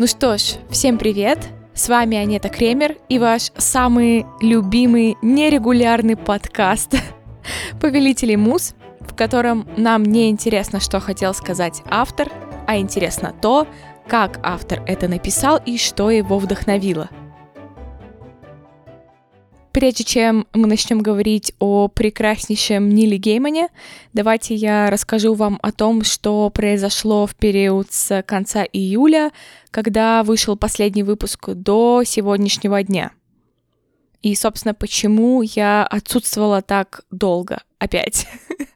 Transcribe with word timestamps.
Ну 0.00 0.06
что 0.06 0.38
ж, 0.38 0.54
всем 0.70 0.96
привет! 0.96 1.46
С 1.74 1.90
вами 1.90 2.16
Анета 2.16 2.48
Кремер 2.48 2.96
и 3.10 3.18
ваш 3.18 3.52
самый 3.58 4.24
любимый 4.40 5.18
нерегулярный 5.20 6.16
подкаст 6.16 6.94
«Повелители 7.82 8.34
мус», 8.34 8.74
в 9.00 9.14
котором 9.14 9.68
нам 9.76 10.02
не 10.02 10.30
интересно, 10.30 10.80
что 10.80 11.00
хотел 11.00 11.34
сказать 11.34 11.82
автор, 11.84 12.32
а 12.66 12.78
интересно 12.78 13.34
то, 13.42 13.66
как 14.08 14.40
автор 14.42 14.82
это 14.86 15.06
написал 15.06 15.60
и 15.66 15.76
что 15.76 16.10
его 16.10 16.38
вдохновило– 16.38 17.10
Прежде 19.72 20.02
чем 20.02 20.48
мы 20.52 20.66
начнем 20.66 20.98
говорить 21.00 21.52
о 21.60 21.86
прекраснейшем 21.86 22.88
Ниле 22.88 23.18
Геймане, 23.18 23.68
давайте 24.12 24.56
я 24.56 24.90
расскажу 24.90 25.34
вам 25.34 25.60
о 25.62 25.70
том, 25.70 26.02
что 26.02 26.50
произошло 26.50 27.24
в 27.26 27.36
период 27.36 27.92
с 27.92 28.22
конца 28.24 28.64
июля, 28.64 29.30
когда 29.70 30.24
вышел 30.24 30.56
последний 30.56 31.04
выпуск 31.04 31.50
до 31.50 32.02
сегодняшнего 32.04 32.82
дня. 32.82 33.12
И, 34.22 34.34
собственно, 34.34 34.74
почему 34.74 35.42
я 35.42 35.86
отсутствовала 35.86 36.62
так 36.62 37.02
долго 37.10 37.62
опять. 37.78 38.26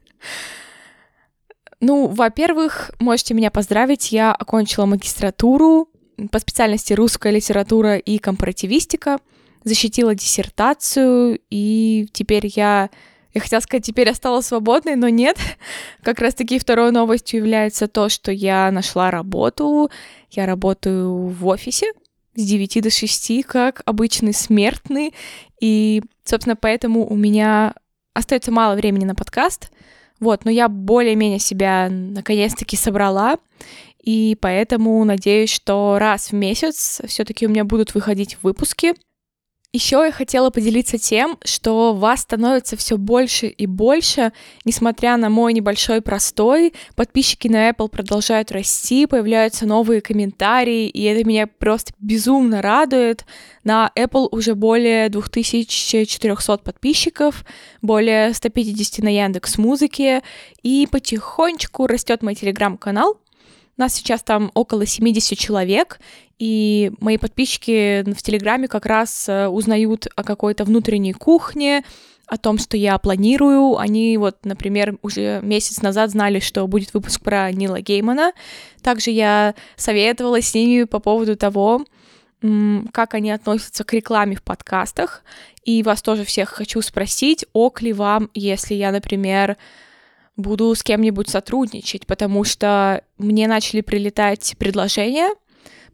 Ну, 1.81 2.07
во-первых, 2.07 2.89
можете 2.99 3.33
меня 3.33 3.51
поздравить, 3.51 4.11
я 4.11 4.33
окончила 4.33 4.85
магистратуру 4.85 5.89
по 6.31 6.39
специальности 6.39 6.93
русская 6.93 7.31
литература 7.31 7.97
и 7.97 8.17
компаративистика— 8.17 9.19
защитила 9.65 10.15
диссертацию, 10.15 11.39
и 11.49 12.07
теперь 12.13 12.49
я... 12.55 12.89
Я 13.33 13.41
хотела 13.41 13.59
сказать, 13.59 13.83
теперь 13.83 14.07
я 14.07 14.13
стала 14.13 14.39
свободной, 14.39 14.95
но 14.95 15.09
нет. 15.09 15.37
Как 16.03 16.19
раз-таки 16.19 16.57
второй 16.57 16.93
новостью 16.93 17.41
является 17.41 17.89
то, 17.89 18.07
что 18.07 18.31
я 18.31 18.71
нашла 18.71 19.11
работу. 19.11 19.89
Я 20.31 20.45
работаю 20.45 21.27
в 21.27 21.45
офисе 21.45 21.91
с 22.35 22.45
9 22.45 22.81
до 22.81 22.89
6, 22.89 23.43
как 23.45 23.81
обычный 23.85 24.33
смертный. 24.33 25.13
И, 25.59 26.01
собственно, 26.23 26.55
поэтому 26.55 27.05
у 27.05 27.15
меня 27.15 27.73
остается 28.13 28.53
мало 28.53 28.75
времени 28.75 29.03
на 29.03 29.15
подкаст. 29.15 29.69
Вот, 30.21 30.45
но 30.45 30.51
я 30.51 30.69
более-менее 30.69 31.39
себя 31.39 31.89
наконец-таки 31.89 32.77
собрала. 32.77 33.37
И 34.01 34.37
поэтому 34.39 35.03
надеюсь, 35.03 35.51
что 35.51 35.97
раз 35.99 36.29
в 36.29 36.33
месяц 36.33 37.01
все-таки 37.05 37.47
у 37.47 37.49
меня 37.49 37.65
будут 37.65 37.93
выходить 37.95 38.37
выпуски. 38.43 38.93
Еще 39.75 39.97
я 40.05 40.11
хотела 40.13 40.51
поделиться 40.51 40.97
тем, 40.97 41.37
что 41.43 41.93
вас 41.93 42.21
становится 42.21 42.77
все 42.77 42.97
больше 42.97 43.47
и 43.47 43.65
больше, 43.65 44.31
несмотря 44.63 45.17
на 45.17 45.29
мой 45.29 45.51
небольшой 45.51 46.01
простой. 46.01 46.73
Подписчики 46.95 47.49
на 47.49 47.69
Apple 47.69 47.89
продолжают 47.89 48.53
расти, 48.53 49.05
появляются 49.05 49.65
новые 49.65 49.99
комментарии, 49.99 50.87
и 50.87 51.03
это 51.03 51.27
меня 51.27 51.45
просто 51.47 51.91
безумно 51.99 52.61
радует. 52.61 53.25
На 53.65 53.91
Apple 53.97 54.29
уже 54.31 54.55
более 54.55 55.09
2400 55.09 56.57
подписчиков, 56.59 57.43
более 57.81 58.33
150 58.33 59.03
на 59.03 59.09
Яндекс 59.09 59.57
Музыке, 59.57 60.23
и 60.63 60.87
потихонечку 60.89 61.85
растет 61.85 62.23
мой 62.23 62.35
телеграм-канал, 62.35 63.19
нас 63.77 63.93
сейчас 63.93 64.23
там 64.23 64.51
около 64.53 64.85
70 64.85 65.37
человек, 65.37 65.99
и 66.37 66.91
мои 66.99 67.17
подписчики 67.17 68.03
в 68.11 68.21
Телеграме 68.21 68.67
как 68.67 68.85
раз 68.85 69.29
э, 69.29 69.47
узнают 69.47 70.07
о 70.15 70.23
какой-то 70.23 70.65
внутренней 70.65 71.13
кухне, 71.13 71.83
о 72.27 72.37
том, 72.37 72.57
что 72.57 72.75
я 72.77 72.97
планирую. 72.97 73.77
Они 73.77 74.17
вот, 74.17 74.37
например, 74.43 74.97
уже 75.01 75.39
месяц 75.43 75.81
назад 75.81 76.11
знали, 76.11 76.39
что 76.39 76.67
будет 76.67 76.93
выпуск 76.93 77.21
про 77.21 77.51
Нила 77.51 77.81
Геймана. 77.81 78.33
Также 78.81 79.11
я 79.11 79.55
советовала 79.75 80.41
с 80.41 80.53
ними 80.53 80.83
по 80.83 80.99
поводу 80.99 81.35
того, 81.35 81.85
как 82.91 83.13
они 83.13 83.31
относятся 83.31 83.83
к 83.83 83.93
рекламе 83.93 84.35
в 84.35 84.43
подкастах. 84.43 85.23
И 85.63 85.81
вас 85.83 86.01
тоже 86.01 86.25
всех 86.25 86.49
хочу 86.49 86.81
спросить, 86.81 87.45
ок 87.53 87.81
ли 87.81 87.93
вам, 87.93 88.29
если 88.33 88.75
я, 88.75 88.91
например, 88.91 89.57
буду 90.37 90.73
с 90.75 90.83
кем-нибудь 90.83 91.29
сотрудничать, 91.29 92.05
потому 92.05 92.43
что 92.43 93.03
мне 93.17 93.47
начали 93.47 93.81
прилетать 93.81 94.55
предложения, 94.57 95.29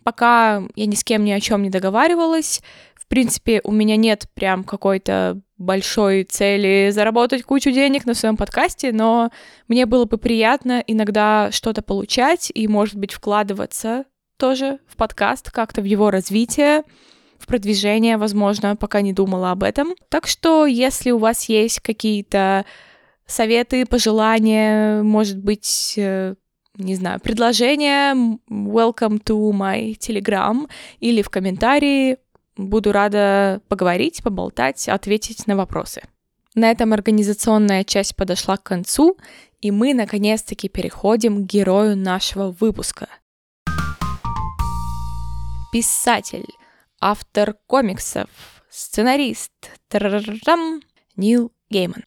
пока 0.03 0.63
я 0.75 0.85
ни 0.85 0.95
с 0.95 1.03
кем 1.03 1.23
ни 1.23 1.31
о 1.31 1.39
чем 1.39 1.63
не 1.63 1.69
договаривалась. 1.69 2.61
В 2.95 3.07
принципе, 3.07 3.61
у 3.63 3.71
меня 3.71 3.97
нет 3.97 4.25
прям 4.33 4.63
какой-то 4.63 5.39
большой 5.57 6.23
цели 6.23 6.89
заработать 6.91 7.43
кучу 7.43 7.71
денег 7.71 8.05
на 8.05 8.13
своем 8.13 8.35
подкасте, 8.35 8.91
но 8.91 9.31
мне 9.67 9.85
было 9.85 10.05
бы 10.05 10.17
приятно 10.17 10.83
иногда 10.87 11.51
что-то 11.51 11.81
получать 11.81 12.51
и, 12.53 12.67
может 12.67 12.95
быть, 12.95 13.11
вкладываться 13.11 14.05
тоже 14.37 14.79
в 14.87 14.95
подкаст, 14.95 15.51
как-то 15.51 15.81
в 15.81 15.85
его 15.85 16.09
развитие, 16.09 16.83
в 17.37 17.45
продвижение, 17.45 18.17
возможно, 18.17 18.75
пока 18.75 19.01
не 19.01 19.13
думала 19.13 19.51
об 19.51 19.61
этом. 19.63 19.93
Так 20.09 20.25
что, 20.25 20.65
если 20.65 21.11
у 21.11 21.17
вас 21.17 21.47
есть 21.49 21.79
какие-то 21.79 22.65
советы, 23.31 23.85
пожелания, 23.85 25.01
может 25.01 25.37
быть, 25.37 25.95
э, 25.97 26.35
не 26.75 26.95
знаю, 26.95 27.19
предложения, 27.19 28.13
welcome 28.49 29.23
to 29.23 29.51
my 29.51 29.97
Telegram 29.97 30.69
или 30.99 31.21
в 31.21 31.29
комментарии. 31.29 32.17
Буду 32.57 32.91
рада 32.91 33.61
поговорить, 33.67 34.21
поболтать, 34.23 34.87
ответить 34.89 35.47
на 35.47 35.55
вопросы. 35.55 36.01
На 36.53 36.69
этом 36.69 36.93
организационная 36.93 37.83
часть 37.83 38.15
подошла 38.15 38.57
к 38.57 38.63
концу, 38.63 39.17
и 39.61 39.71
мы 39.71 39.93
наконец-таки 39.93 40.67
переходим 40.67 41.43
к 41.43 41.49
герою 41.49 41.95
нашего 41.95 42.51
выпуска. 42.51 43.07
Писатель, 45.71 46.47
автор 46.99 47.55
комиксов, 47.67 48.29
сценарист, 48.69 49.51
Нил 51.15 51.51
Гейман. 51.69 52.03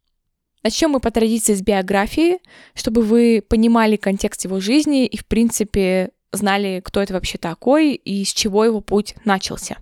Начнем 0.64 0.92
мы 0.92 1.00
по 1.00 1.10
традиции 1.10 1.52
с 1.52 1.60
биографии, 1.60 2.38
чтобы 2.74 3.02
вы 3.02 3.44
понимали 3.46 3.96
контекст 3.96 4.44
его 4.44 4.60
жизни 4.60 5.06
и, 5.06 5.18
в 5.18 5.26
принципе, 5.26 6.10
знали, 6.32 6.80
кто 6.82 7.02
это 7.02 7.12
вообще 7.12 7.36
такой 7.36 7.92
и 7.92 8.24
с 8.24 8.32
чего 8.32 8.64
его 8.64 8.80
путь 8.80 9.14
начался. 9.26 9.76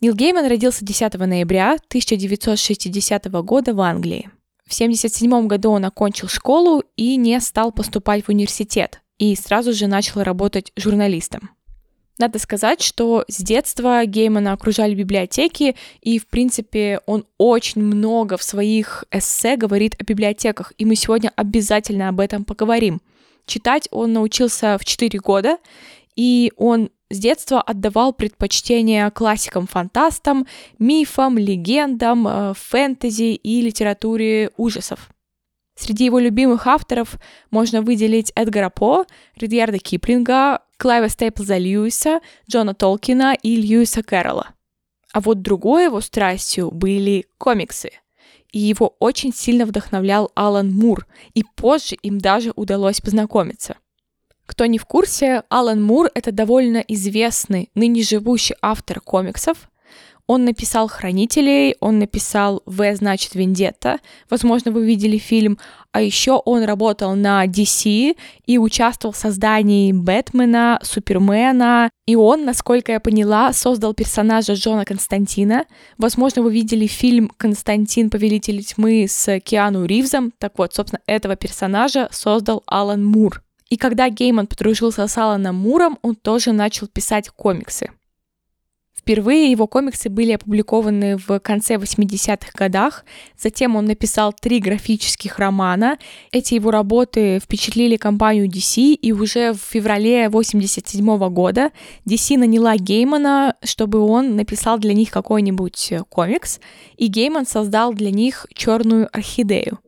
Нил 0.00 0.14
Гейман 0.14 0.46
родился 0.46 0.84
10 0.84 1.14
ноября 1.14 1.74
1960 1.74 3.26
года 3.44 3.74
в 3.74 3.80
Англии. 3.80 4.28
В 4.64 4.74
1977 4.74 5.46
году 5.46 5.70
он 5.70 5.84
окончил 5.84 6.26
школу 6.26 6.82
и 6.96 7.16
не 7.16 7.40
стал 7.40 7.70
поступать 7.70 8.24
в 8.24 8.28
университет, 8.28 9.00
и 9.18 9.36
сразу 9.36 9.72
же 9.72 9.86
начал 9.86 10.24
работать 10.24 10.72
журналистом. 10.76 11.50
Надо 12.18 12.40
сказать, 12.40 12.82
что 12.82 13.24
с 13.28 13.38
детства 13.38 14.04
Геймана 14.04 14.52
окружали 14.52 14.94
библиотеки, 14.94 15.76
и, 16.00 16.18
в 16.18 16.26
принципе, 16.26 17.00
он 17.06 17.24
очень 17.38 17.80
много 17.80 18.36
в 18.36 18.42
своих 18.42 19.04
эссе 19.12 19.56
говорит 19.56 19.94
о 20.00 20.04
библиотеках, 20.04 20.72
и 20.78 20.84
мы 20.84 20.96
сегодня 20.96 21.32
обязательно 21.36 22.08
об 22.08 22.18
этом 22.18 22.44
поговорим. 22.44 23.00
Читать 23.46 23.88
он 23.92 24.12
научился 24.12 24.76
в 24.78 24.84
4 24.84 25.18
года, 25.20 25.58
и 26.16 26.52
он 26.56 26.90
с 27.10 27.18
детства 27.18 27.62
отдавал 27.62 28.12
предпочтение 28.12 29.10
классикам-фантастам, 29.10 30.46
мифам, 30.78 31.38
легендам, 31.38 32.26
э, 32.28 32.52
фэнтези 32.54 33.34
и 33.34 33.62
литературе 33.62 34.50
ужасов. 34.56 35.08
Среди 35.78 36.06
его 36.06 36.18
любимых 36.18 36.66
авторов 36.66 37.20
можно 37.52 37.82
выделить 37.82 38.32
Эдгара 38.34 38.68
По, 38.68 39.06
Ридьярда 39.36 39.78
Киплинга, 39.78 40.62
Клайва 40.76 41.06
Стейплза 41.06 41.56
Льюиса, 41.56 42.20
Джона 42.50 42.74
Толкина 42.74 43.36
и 43.40 43.54
Льюиса 43.54 44.02
Кэрролла. 44.02 44.48
А 45.12 45.20
вот 45.20 45.40
другой 45.40 45.84
его 45.84 46.00
страстью 46.00 46.72
были 46.72 47.26
комиксы. 47.38 47.92
И 48.50 48.58
его 48.58 48.96
очень 48.98 49.32
сильно 49.32 49.66
вдохновлял 49.66 50.32
Алан 50.34 50.72
Мур, 50.72 51.06
и 51.34 51.44
позже 51.54 51.94
им 52.02 52.18
даже 52.18 52.52
удалось 52.56 53.00
познакомиться. 53.00 53.76
Кто 54.46 54.66
не 54.66 54.78
в 54.78 54.84
курсе, 54.84 55.44
Алан 55.48 55.80
Мур— 55.80 56.10
это 56.14 56.32
довольно 56.32 56.78
известный, 56.88 57.70
ныне 57.76 58.02
живущий 58.02 58.56
автор 58.62 59.00
комиксов, 59.00 59.70
он 60.28 60.44
написал 60.44 60.88
«Хранителей», 60.88 61.74
он 61.80 61.98
написал 61.98 62.62
«В, 62.66 62.94
значит, 62.94 63.34
Вендетта», 63.34 63.98
возможно, 64.30 64.70
вы 64.70 64.86
видели 64.86 65.18
фильм, 65.18 65.58
а 65.90 66.02
еще 66.02 66.34
он 66.44 66.64
работал 66.64 67.16
на 67.16 67.44
DC 67.46 68.14
и 68.44 68.58
участвовал 68.58 69.12
в 69.12 69.16
создании 69.16 69.92
Бэтмена, 69.92 70.78
Супермена, 70.82 71.90
и 72.06 72.14
он, 72.14 72.44
насколько 72.44 72.92
я 72.92 73.00
поняла, 73.00 73.52
создал 73.54 73.94
персонажа 73.94 74.52
Джона 74.52 74.84
Константина. 74.84 75.64
Возможно, 75.96 76.42
вы 76.42 76.52
видели 76.52 76.86
фильм 76.86 77.30
«Константин. 77.36 78.10
Повелитель 78.10 78.62
тьмы» 78.62 79.06
с 79.08 79.40
Киану 79.40 79.86
Ривзом. 79.86 80.32
Так 80.38 80.58
вот, 80.58 80.74
собственно, 80.74 81.00
этого 81.06 81.36
персонажа 81.36 82.08
создал 82.12 82.62
Алан 82.66 83.04
Мур. 83.04 83.42
И 83.70 83.76
когда 83.76 84.08
Гейман 84.08 84.46
подружился 84.46 85.06
с 85.06 85.18
Аланом 85.18 85.56
Муром, 85.56 85.98
он 86.02 86.14
тоже 86.16 86.52
начал 86.52 86.86
писать 86.86 87.28
комиксы. 87.30 87.90
Впервые 88.98 89.50
его 89.50 89.66
комиксы 89.66 90.10
были 90.10 90.32
опубликованы 90.32 91.16
в 91.16 91.38
конце 91.38 91.76
80-х 91.76 92.50
годах, 92.54 93.04
затем 93.38 93.76
он 93.76 93.84
написал 93.84 94.32
три 94.32 94.58
графических 94.58 95.38
романа. 95.38 95.98
Эти 96.32 96.54
его 96.54 96.70
работы 96.72 97.38
впечатлили 97.38 97.96
компанию 97.96 98.48
DC, 98.48 98.94
и 98.94 99.12
уже 99.12 99.52
в 99.52 99.58
феврале 99.58 100.28
87 100.28 101.28
года 101.30 101.70
DC 102.06 102.36
наняла 102.36 102.76
Геймана, 102.76 103.54
чтобы 103.62 104.00
он 104.00 104.34
написал 104.34 104.78
для 104.78 104.92
них 104.92 105.10
какой-нибудь 105.10 105.92
комикс, 106.08 106.60
и 106.96 107.06
Гейман 107.06 107.46
создал 107.46 107.94
для 107.94 108.10
них 108.10 108.46
черную 108.52 109.08
орхидею. 109.12 109.78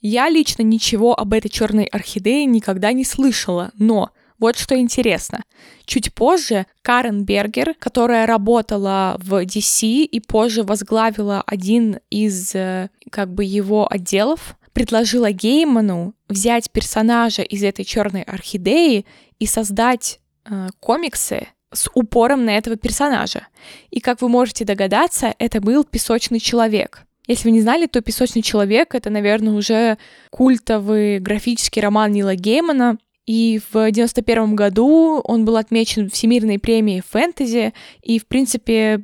Я 0.00 0.28
лично 0.28 0.62
ничего 0.62 1.18
об 1.18 1.32
этой 1.32 1.48
черной 1.48 1.84
орхидее 1.84 2.44
никогда 2.44 2.92
не 2.92 3.04
слышала, 3.04 3.70
но 3.78 4.10
вот 4.38 4.56
что 4.56 4.78
интересно. 4.78 5.42
Чуть 5.84 6.14
позже 6.14 6.66
Карен 6.82 7.24
Бергер, 7.24 7.74
которая 7.74 8.26
работала 8.26 9.16
в 9.18 9.44
DC 9.44 10.04
и 10.04 10.20
позже 10.20 10.62
возглавила 10.62 11.42
один 11.46 11.98
из 12.10 12.54
э, 12.54 12.90
как 13.10 13.32
бы 13.32 13.44
его 13.44 13.86
отделов, 13.90 14.56
предложила 14.72 15.32
Гейману 15.32 16.14
взять 16.28 16.70
персонажа 16.70 17.42
из 17.42 17.64
этой 17.64 17.84
черной 17.84 18.22
орхидеи 18.22 19.06
и 19.38 19.46
создать 19.46 20.20
э, 20.44 20.68
комиксы 20.78 21.48
с 21.72 21.90
упором 21.94 22.44
на 22.44 22.56
этого 22.56 22.76
персонажа. 22.76 23.48
И 23.90 24.00
как 24.00 24.22
вы 24.22 24.28
можете 24.28 24.64
догадаться, 24.64 25.34
это 25.38 25.60
был 25.60 25.84
песочный 25.84 26.40
человек. 26.40 27.02
Если 27.26 27.48
вы 27.48 27.50
не 27.52 27.60
знали, 27.60 27.86
то 27.86 28.00
«Песочный 28.00 28.40
человек»— 28.40 28.94
это, 28.94 29.10
наверное, 29.10 29.52
уже 29.52 29.98
культовый 30.30 31.18
графический 31.18 31.82
роман 31.82 32.10
Нила 32.10 32.34
Геймана, 32.34 32.96
и 33.28 33.60
в 33.72 33.90
91 33.90 34.56
году 34.56 35.20
он 35.22 35.44
был 35.44 35.58
отмечен 35.58 36.08
Всемирной 36.08 36.58
премией 36.58 37.02
фэнтези, 37.06 37.74
и, 38.00 38.18
в 38.18 38.26
принципе, 38.26 39.02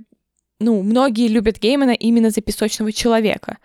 ну, 0.60 0.82
многие 0.82 1.28
любят 1.28 1.60
Геймана 1.60 1.90
именно 1.90 2.30
за 2.30 2.40
«Песочного 2.40 2.90
человека». 2.90 3.58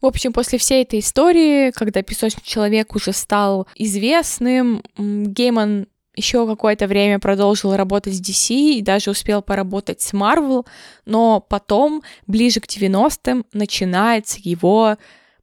В 0.00 0.06
общем, 0.06 0.32
после 0.32 0.58
всей 0.58 0.82
этой 0.82 1.00
истории, 1.00 1.72
когда 1.72 2.00
«Песочный 2.00 2.42
человек» 2.42 2.96
уже 2.96 3.12
стал 3.12 3.68
известным, 3.74 4.82
Гейман 4.96 5.88
еще 6.14 6.46
какое-то 6.46 6.86
время 6.86 7.18
продолжил 7.18 7.76
работать 7.76 8.14
с 8.14 8.20
DC 8.22 8.54
и 8.78 8.80
даже 8.80 9.10
успел 9.10 9.42
поработать 9.42 10.00
с 10.00 10.14
Marvel, 10.14 10.64
но 11.04 11.44
потом, 11.46 12.02
ближе 12.26 12.60
к 12.60 12.66
90-м, 12.66 13.44
начинается 13.52 14.38
его 14.42 14.96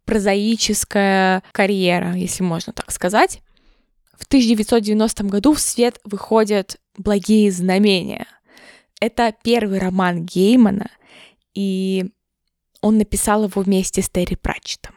прозаическая 0.06 1.44
карьера, 1.52 2.16
если 2.16 2.42
можно 2.42 2.74
так 2.74 2.90
сказать. 2.90 3.44
В 4.14 4.26
1990 4.26 5.24
году 5.24 5.54
в 5.54 5.60
свет 5.60 6.00
выходят 6.04 6.80
«Благие 6.98 7.52
знамения». 7.52 8.28
Это 9.02 9.34
первый 9.44 9.80
роман 9.80 10.26
Геймана, 10.26 10.90
и 11.54 12.06
он 12.82 12.98
написал 12.98 13.46
его 13.46 13.62
вместе 13.62 14.02
с 14.02 14.10
Терри 14.10 14.36
Пратчетом. 14.36 14.96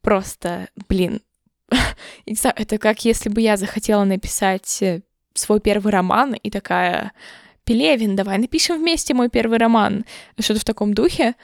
Просто, 0.00 0.68
блин, 0.88 1.20
это 2.26 2.78
как 2.78 3.04
если 3.04 3.28
бы 3.28 3.40
я 3.40 3.56
захотела 3.56 4.04
написать 4.04 4.82
э, 4.82 5.02
свой 5.34 5.60
первый 5.60 5.92
роман 5.92 6.34
и 6.34 6.50
такая, 6.50 7.12
Пелевин, 7.64 8.16
давай 8.16 8.38
напишем 8.38 8.78
вместе 8.78 9.14
мой 9.14 9.28
первый 9.28 9.58
роман. 9.58 10.04
Что-то 10.38 10.60
в 10.60 10.64
таком 10.64 10.94
духе. 10.94 11.34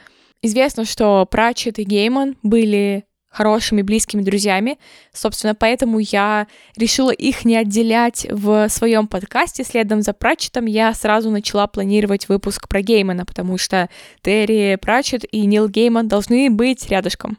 Известно, 0.42 0.84
что 0.84 1.26
Пратчет 1.26 1.78
и 1.78 1.84
Гейман 1.84 2.36
были 2.42 3.04
хорошими, 3.38 3.82
близкими 3.82 4.22
друзьями. 4.22 4.78
Собственно, 5.12 5.54
поэтому 5.54 6.00
я 6.00 6.48
решила 6.76 7.12
их 7.12 7.44
не 7.44 7.56
отделять 7.56 8.26
в 8.28 8.68
своем 8.68 9.06
подкасте. 9.06 9.62
Следом 9.62 10.02
за 10.02 10.12
Пратчетом 10.12 10.66
я 10.66 10.92
сразу 10.92 11.30
начала 11.30 11.68
планировать 11.68 12.28
выпуск 12.28 12.68
про 12.68 12.82
Геймана, 12.82 13.24
потому 13.24 13.56
что 13.56 13.88
Терри 14.22 14.76
Пратчет 14.76 15.24
и 15.30 15.46
Нил 15.46 15.68
Гейман 15.68 16.08
должны 16.08 16.50
быть 16.50 16.88
рядышком. 16.88 17.38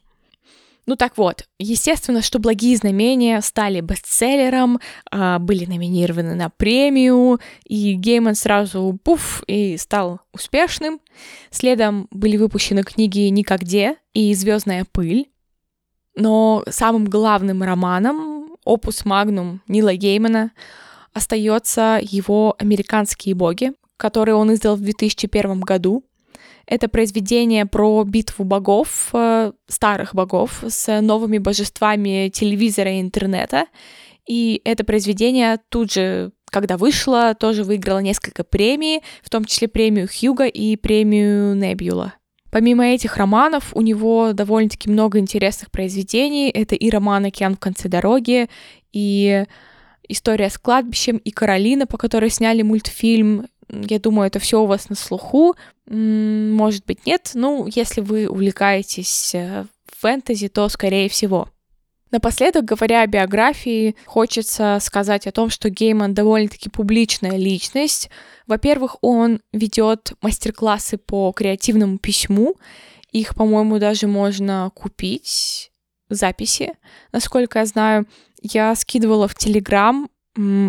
Ну 0.86 0.96
так 0.96 1.18
вот, 1.18 1.44
естественно, 1.60 2.22
что 2.22 2.40
«Благие 2.40 2.76
знамения» 2.78 3.42
стали 3.42 3.82
бестселлером, 3.82 4.80
а, 5.12 5.38
были 5.38 5.66
номинированы 5.66 6.34
на 6.34 6.50
премию, 6.50 7.40
и 7.66 7.94
Гейман 7.94 8.36
сразу 8.36 8.98
пуф 9.04 9.44
и 9.48 9.78
стал 9.78 10.22
успешным. 10.34 11.00
Следом 11.52 12.08
были 12.10 12.38
выпущены 12.38 12.84
книги 12.84 13.30
«Никогде» 13.30 13.98
и 14.14 14.34
«Звездная 14.34 14.86
пыль». 14.92 15.28
Но 16.20 16.66
самым 16.70 17.06
главным 17.06 17.64
романом, 17.64 18.58
опус 18.66 19.06
магнум 19.06 19.62
Нила 19.70 19.96
Геймана, 19.96 20.52
остается 21.14 21.98
его 22.02 22.56
«Американские 22.60 23.36
боги», 23.36 23.72
который 23.96 24.34
он 24.34 24.54
издал 24.54 24.76
в 24.76 24.82
2001 24.82 25.62
году. 25.62 26.04
Это 26.66 26.90
произведение 26.90 27.66
про 27.66 28.04
битву 28.04 28.44
богов, 28.44 29.10
э, 29.14 29.54
старых 29.68 30.14
богов, 30.14 30.62
с 30.68 31.02
новыми 31.02 31.38
божествами 31.38 32.30
телевизора 32.30 32.92
и 32.92 33.02
интернета. 33.02 33.68
И 34.28 34.62
это 34.66 34.84
произведение 34.84 35.58
тут 35.70 35.94
же, 35.94 36.32
когда 36.52 36.76
вышло, 36.76 37.34
тоже 37.34 37.64
выиграло 37.64 38.00
несколько 38.00 38.44
премий, 38.44 39.02
в 39.24 39.30
том 39.30 39.46
числе 39.46 39.70
премию 39.70 40.10
Хьюга 40.10 40.48
и 40.48 40.76
премию 40.76 41.56
Небюла. 41.56 42.19
Помимо 42.52 42.86
этих 42.86 43.18
романов, 43.18 43.72
у 43.74 43.82
него 43.82 44.34
довольно-таки 44.34 44.90
много 44.90 45.20
интересных 45.20 45.70
произведений. 45.72 46.50
Это 46.50 46.76
и 46.76 46.90
роман 46.90 47.26
«Океан 47.26 47.56
в 47.56 47.60
конце 47.60 47.88
дороги», 47.90 48.50
и 48.92 49.46
«История 50.08 50.50
с 50.50 50.58
кладбищем», 50.58 51.18
и 51.18 51.32
«Каролина», 51.32 51.86
по 51.86 51.98
которой 51.98 52.30
сняли 52.32 52.64
мультфильм. 52.64 53.48
Я 53.70 54.00
думаю, 54.00 54.28
это 54.28 54.40
все 54.40 54.62
у 54.62 54.66
вас 54.66 54.90
на 54.90 54.96
слуху. 54.96 55.56
Может 55.86 56.86
быть, 56.86 57.06
нет. 57.06 57.32
Ну, 57.36 57.68
если 57.68 58.02
вы 58.02 58.28
увлекаетесь 58.28 59.36
э, 59.36 59.66
фэнтези, 59.86 60.48
то 60.48 60.68
скорее 60.70 61.10
всего. 61.10 61.50
Напоследок, 62.12 62.66
говоря 62.66 63.02
о 63.02 63.08
биографии, 63.08 63.96
хочется 64.06 64.80
сказать 64.82 65.28
о 65.28 65.32
том, 65.32 65.50
что 65.50 65.70
Гейман 65.70 66.14
довольно-таки 66.14 66.70
публичная 66.70 67.38
личность. 67.38 68.10
Во-первых, 68.48 68.98
он 69.02 69.42
ведет 69.54 70.14
мастер-классы 70.22 70.98
по 70.98 71.32
креативному 71.32 72.00
письму. 72.00 72.56
Их, 73.12 73.36
по-моему, 73.36 73.78
даже 73.78 74.08
можно 74.08 74.72
купить 74.74 75.72
записи. 76.10 76.74
Насколько 77.12 77.60
я 77.60 77.66
знаю, 77.66 78.08
я 78.42 78.74
скидывала 78.74 79.28
в 79.28 79.36
Телеграм 79.36 80.10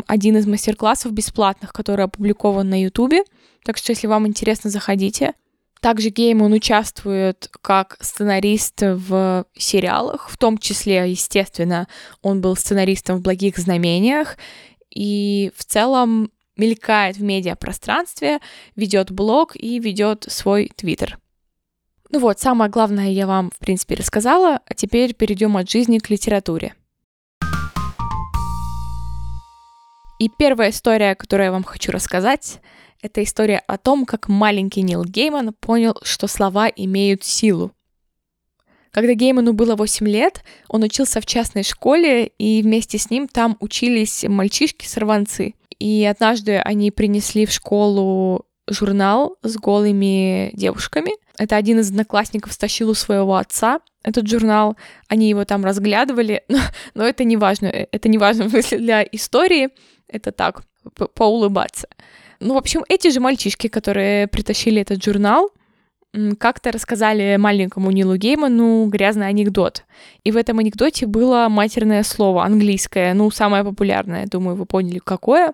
один 0.06 0.36
из 0.36 0.46
мастер-классов 0.46 1.12
бесплатных, 1.12 1.72
который 1.72 2.04
опубликован 2.04 2.68
на 2.68 2.82
Ютубе. 2.82 3.22
Так 3.64 3.78
что, 3.78 3.92
если 3.92 4.06
вам 4.06 4.26
интересно, 4.26 4.68
заходите. 4.68 5.34
Также 5.80 6.10
Гейман 6.10 6.52
участвует 6.52 7.50
как 7.62 7.96
сценарист 8.00 8.82
в 8.82 9.46
сериалах, 9.56 10.28
в 10.28 10.36
том 10.36 10.58
числе, 10.58 11.10
естественно, 11.10 11.88
он 12.20 12.42
был 12.42 12.54
сценаристом 12.54 13.16
в 13.16 13.22
«Благих 13.22 13.56
знамениях», 13.56 14.36
и 14.90 15.50
в 15.56 15.64
целом 15.64 16.30
мелькает 16.56 17.16
в 17.16 17.22
медиапространстве, 17.22 18.40
ведет 18.76 19.10
блог 19.10 19.56
и 19.56 19.78
ведет 19.78 20.26
свой 20.28 20.70
твиттер. 20.76 21.18
Ну 22.10 22.18
вот, 22.18 22.40
самое 22.40 22.70
главное 22.70 23.08
я 23.10 23.26
вам, 23.26 23.50
в 23.50 23.58
принципе, 23.58 23.94
рассказала, 23.94 24.60
а 24.66 24.74
теперь 24.74 25.14
перейдем 25.14 25.56
от 25.56 25.70
жизни 25.70 25.98
к 25.98 26.10
литературе. 26.10 26.74
И 30.18 30.28
первая 30.28 30.70
история, 30.70 31.14
которую 31.14 31.46
я 31.46 31.52
вам 31.52 31.64
хочу 31.64 31.92
рассказать, 31.92 32.60
это 33.02 33.22
история 33.22 33.62
о 33.66 33.78
том, 33.78 34.06
как 34.06 34.28
маленький 34.28 34.82
Нил 34.82 35.04
Гейман 35.04 35.52
понял, 35.52 35.96
что 36.02 36.26
слова 36.26 36.68
имеют 36.68 37.24
силу. 37.24 37.72
Когда 38.90 39.14
Гейману 39.14 39.52
было 39.52 39.76
8 39.76 40.06
лет, 40.08 40.42
он 40.68 40.82
учился 40.82 41.20
в 41.20 41.26
частной 41.26 41.62
школе, 41.62 42.26
и 42.26 42.60
вместе 42.62 42.98
с 42.98 43.08
ним 43.10 43.28
там 43.28 43.56
учились 43.60 44.24
мальчишки-сорванцы. 44.24 45.54
И 45.78 46.04
однажды 46.04 46.58
они 46.58 46.90
принесли 46.90 47.46
в 47.46 47.52
школу 47.52 48.46
журнал 48.68 49.36
с 49.42 49.56
голыми 49.56 50.50
девушками. 50.54 51.12
Это 51.38 51.56
один 51.56 51.78
из 51.78 51.90
одноклассников 51.90 52.52
стащил 52.52 52.90
у 52.90 52.94
своего 52.94 53.36
отца 53.36 53.80
этот 54.02 54.28
журнал. 54.28 54.76
Они 55.08 55.28
его 55.28 55.44
там 55.44 55.64
разглядывали, 55.64 56.42
но, 56.48 56.58
но 56.94 57.04
это 57.04 57.24
не 57.24 57.36
важно. 57.36 57.66
Это 57.66 58.08
не 58.08 58.18
важно 58.18 58.48
для 58.70 59.02
истории. 59.02 59.68
Это 60.08 60.32
так, 60.32 60.62
по 60.94 61.06
поулыбаться. 61.06 61.88
Ну, 62.40 62.54
в 62.54 62.56
общем, 62.56 62.84
эти 62.88 63.10
же 63.10 63.20
мальчишки, 63.20 63.68
которые 63.68 64.26
притащили 64.26 64.80
этот 64.80 65.04
журнал, 65.04 65.50
как-то 66.38 66.72
рассказали 66.72 67.36
маленькому 67.36 67.90
Нилу 67.90 68.16
Гейману 68.16 68.86
грязный 68.86 69.28
анекдот. 69.28 69.84
И 70.24 70.32
в 70.32 70.36
этом 70.36 70.58
анекдоте 70.58 71.06
было 71.06 71.46
матерное 71.48 72.02
слово, 72.02 72.44
английское, 72.44 73.14
ну, 73.14 73.30
самое 73.30 73.62
популярное, 73.62 74.26
думаю, 74.26 74.56
вы 74.56 74.66
поняли, 74.66 74.98
какое. 74.98 75.52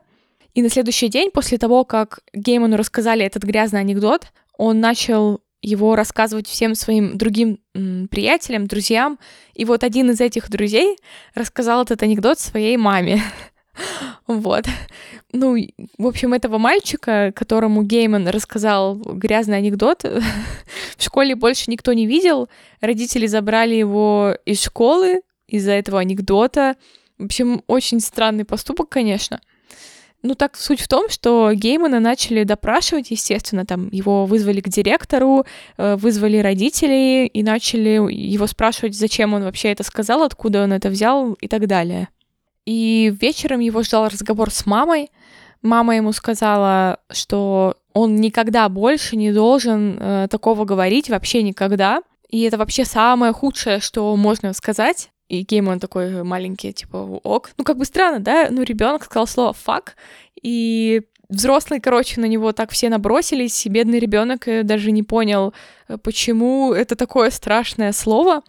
И 0.55 0.63
на 0.63 0.71
следующий 0.71 1.09
день, 1.09 1.31
после 1.31 1.59
того, 1.59 1.85
как 1.85 2.21
Гейману 2.33 2.77
рассказали 2.77 3.25
этот 3.25 3.43
грязный 3.43 3.81
анекдот, 3.81 4.29
он 4.57 4.81
начал 4.81 5.41
его 5.61 5.97
рассказывать 5.97 6.47
всем 6.47 6.75
своим 6.75 7.19
другим 7.19 7.59
приятелям, 8.09 8.67
друзьям. 8.67 9.19
И 9.55 9.65
вот 9.65 9.85
один 9.85 10.11
из 10.11 10.21
этих 10.21 10.49
друзей 10.49 10.97
рассказал 11.35 11.83
этот 11.83 12.03
анекдот 12.03 12.39
своей 12.39 12.77
маме. 12.77 13.21
Вот. 14.27 14.65
Ну, 15.33 15.57
в 15.99 16.07
общем, 16.07 16.35
этого 16.35 16.59
мальчика, 16.59 17.33
которому 17.35 17.83
Гейман 17.83 18.29
рассказал 18.29 18.97
грязный 18.97 19.59
анекдот, 19.59 20.03
в 20.97 21.03
школе 21.03 21.37
больше 21.37 21.71
никто 21.71 21.93
не 21.93 22.07
видел. 22.07 22.49
Родители 22.81 23.27
забрали 23.27 23.75
его 23.75 24.37
из 24.45 24.63
школы 24.63 25.21
из-за 25.47 25.73
этого 25.73 26.01
анекдота. 26.01 26.77
В 27.19 27.27
общем, 27.27 27.63
очень 27.67 28.01
странный 28.01 28.45
поступок, 28.45 28.89
конечно. 28.89 29.41
Ну, 30.23 30.35
так 30.35 30.57
суть 30.57 30.81
в 30.81 30.89
том, 30.89 31.09
что 31.09 31.53
Геймана 31.55 32.01
начали 32.01 32.43
допрашивать, 32.43 33.11
естественно, 33.11 33.65
там 33.65 33.89
его 33.93 34.27
вызвали 34.27 34.61
к 34.61 34.69
директору, 34.69 35.47
э, 35.77 35.95
вызвали 35.97 36.39
родителей 36.39 37.27
и 37.27 37.43
начали 37.45 38.13
его 38.13 38.47
спрашивать, 38.49 38.97
зачем 38.97 39.35
он 39.35 39.45
вообще 39.45 39.71
это 39.71 39.85
сказал, 39.85 40.23
откуда 40.25 40.65
он 40.65 40.73
это 40.73 40.89
взял 40.89 41.35
и 41.35 41.47
так 41.47 41.69
далее. 41.69 42.09
И 42.67 43.15
вечером 43.21 43.61
его 43.61 43.83
ждал 43.83 44.09
разговор 44.09 44.51
с 44.51 44.67
мамой. 44.67 45.11
Мама 45.63 45.97
ему 45.97 46.13
сказала, 46.13 46.99
что 47.11 47.77
он 47.93 48.17
никогда 48.17 48.69
больше 48.69 49.17
не 49.17 49.33
должен 49.33 49.97
э, 49.99 50.29
такого 50.31 50.65
говорить, 50.65 51.09
вообще 51.09 51.43
никогда. 51.43 52.03
И 52.29 52.43
это 52.43 52.59
вообще 52.59 52.85
самое 52.85 53.33
худшее, 53.33 53.81
что 53.81 54.15
можно 54.17 54.53
сказать. 54.53 55.11
И 55.29 55.43
Геймон 55.43 55.81
такой 55.81 56.23
маленький, 56.23 56.73
типа, 56.73 56.97
ок. 56.97 57.51
Ну, 57.57 57.65
как 57.65 57.79
бы 57.79 57.85
странно, 57.85 58.21
да? 58.21 58.49
Ну, 58.51 58.63
ребенок 58.63 59.05
сказал 59.05 59.27
слово 59.27 59.53
фак, 59.53 59.97
и 60.41 61.03
взрослые, 61.29 61.81
короче, 61.81 62.21
на 62.21 62.27
него 62.27 62.53
так 62.53 62.71
все 62.71 62.89
набросились, 62.89 63.67
и 63.67 63.69
бедный 63.69 63.99
ребенок 63.99 64.47
э, 64.47 64.63
даже 64.63 64.93
не 64.93 65.03
понял, 65.03 65.55
э, 65.89 65.99
почему 65.99 66.73
это 66.73 66.97
такое 66.97 67.31
страшное 67.31 67.93
слово. 67.93 68.43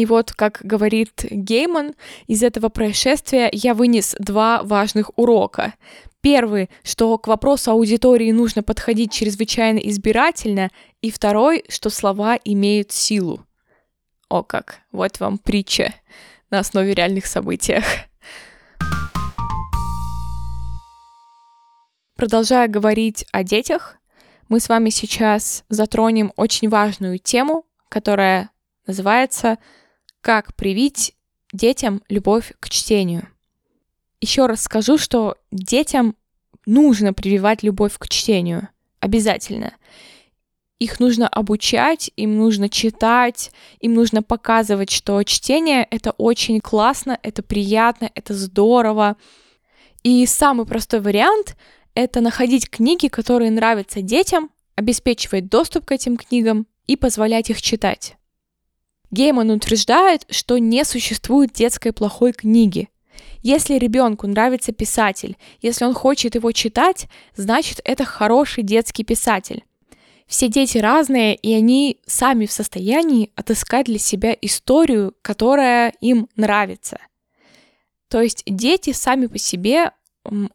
И 0.00 0.06
вот, 0.06 0.32
как 0.32 0.60
говорит 0.62 1.26
Гейман, 1.30 1.94
из 2.26 2.42
этого 2.42 2.70
происшествия 2.70 3.50
я 3.52 3.74
вынес 3.74 4.16
два 4.18 4.62
важных 4.62 5.10
урока. 5.16 5.74
Первый, 6.22 6.70
что 6.82 7.18
к 7.18 7.26
вопросу 7.26 7.72
аудитории 7.72 8.32
нужно 8.32 8.62
подходить 8.62 9.12
чрезвычайно 9.12 9.76
избирательно, 9.76 10.70
и 11.02 11.10
второй, 11.10 11.64
что 11.68 11.90
слова 11.90 12.38
имеют 12.42 12.92
силу. 12.92 13.44
О 14.30 14.42
как, 14.42 14.80
вот 14.90 15.20
вам 15.20 15.36
притча 15.36 15.92
на 16.48 16.60
основе 16.60 16.94
реальных 16.94 17.26
событиях. 17.26 17.84
Продолжая 22.16 22.68
говорить 22.68 23.26
о 23.32 23.44
детях, 23.44 23.98
мы 24.48 24.60
с 24.60 24.70
вами 24.70 24.88
сейчас 24.88 25.62
затронем 25.68 26.32
очень 26.36 26.70
важную 26.70 27.18
тему, 27.18 27.66
которая 27.90 28.48
называется 28.86 29.58
«Как 30.20 30.54
привить 30.54 31.14
детям 31.52 32.02
любовь 32.08 32.52
к 32.60 32.68
чтению». 32.68 33.28
Еще 34.20 34.46
раз 34.46 34.62
скажу, 34.62 34.98
что 34.98 35.36
детям 35.50 36.14
нужно 36.66 37.14
прививать 37.14 37.62
любовь 37.62 37.96
к 37.98 38.08
чтению. 38.08 38.68
Обязательно 39.00 39.72
их 40.80 40.98
нужно 40.98 41.28
обучать, 41.28 42.10
им 42.16 42.38
нужно 42.38 42.68
читать, 42.68 43.52
им 43.80 43.94
нужно 43.94 44.22
показывать, 44.22 44.90
что 44.90 45.22
чтение— 45.22 45.86
это 45.90 46.12
очень 46.12 46.60
классно, 46.60 47.18
это 47.22 47.42
приятно, 47.42 48.10
это 48.14 48.34
здорово. 48.34 49.16
И 50.02 50.24
самый 50.26 50.66
простой 50.66 51.00
вариант— 51.00 51.56
это 51.94 52.22
находить 52.22 52.70
книги, 52.70 53.08
которые 53.08 53.50
нравятся 53.50 54.00
детям, 54.00 54.50
обеспечивать 54.74 55.48
доступ 55.48 55.84
к 55.84 55.92
этим 55.92 56.16
книгам 56.16 56.66
и 56.86 56.96
позволять 56.96 57.50
их 57.50 57.60
читать. 57.60 58.16
Гейман 59.10 59.50
утверждает, 59.50 60.24
что 60.30 60.58
не 60.58 60.84
существует 60.84 61.52
детской 61.52 61.92
плохой 61.92 62.32
книги. 62.32 62.88
Если 63.42 63.74
ребенку 63.74 64.26
нравится 64.26 64.72
писатель, 64.72 65.36
если 65.62 65.84
он 65.84 65.94
хочет 65.94 66.34
его 66.34 66.52
читать, 66.52 67.08
значит 67.34 67.80
это 67.84 68.04
хороший 68.04 68.62
детский 68.62 69.02
писатель. 69.02 69.64
Все 70.26 70.48
дети 70.48 70.78
разные, 70.78 71.34
и 71.34 71.52
они 71.52 71.98
сами 72.06 72.46
в 72.46 72.52
состоянии 72.52 73.32
отыскать 73.34 73.86
для 73.86 73.98
себя 73.98 74.36
историю, 74.40 75.14
которая 75.22 75.92
им 76.00 76.28
нравится. 76.36 76.98
То 78.08 78.20
есть 78.20 78.44
дети 78.46 78.92
сами 78.92 79.26
по 79.26 79.38
себе 79.38 79.90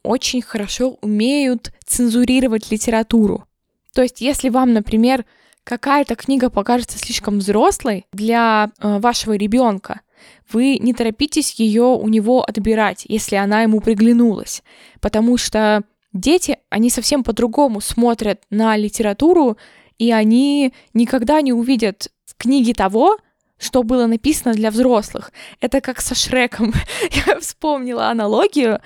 очень 0.02 0.40
хорошо 0.40 0.96
умеют 1.02 1.72
цензурировать 1.84 2.70
литературу. 2.70 3.44
То 3.92 4.02
есть 4.02 4.20
если 4.20 4.48
вам, 4.48 4.72
например, 4.72 5.26
какая-то 5.66 6.14
книга 6.14 6.48
покажется 6.48 6.96
слишком 6.96 7.40
взрослой 7.40 8.06
для 8.12 8.70
э, 8.78 8.98
вашего 9.00 9.32
ребенка, 9.32 10.00
вы 10.50 10.78
не 10.78 10.94
торопитесь 10.94 11.54
ее 11.54 11.82
у 11.82 12.08
него 12.08 12.44
отбирать, 12.44 13.04
если 13.08 13.34
она 13.34 13.62
ему 13.62 13.80
приглянулась, 13.80 14.62
потому 15.00 15.36
что 15.36 15.82
дети, 16.12 16.58
они 16.70 16.88
совсем 16.88 17.24
по-другому 17.24 17.80
смотрят 17.80 18.42
на 18.48 18.76
литературу, 18.76 19.56
и 19.98 20.12
они 20.12 20.72
никогда 20.94 21.40
не 21.40 21.52
увидят 21.52 22.08
в 22.24 22.36
книге 22.36 22.72
того, 22.72 23.18
что 23.58 23.82
было 23.82 24.06
написано 24.06 24.54
для 24.54 24.70
взрослых. 24.70 25.32
Это 25.60 25.80
как 25.80 26.00
со 26.00 26.14
Шреком. 26.14 26.74
я 27.26 27.38
вспомнила 27.40 28.08
аналогию. 28.08 28.80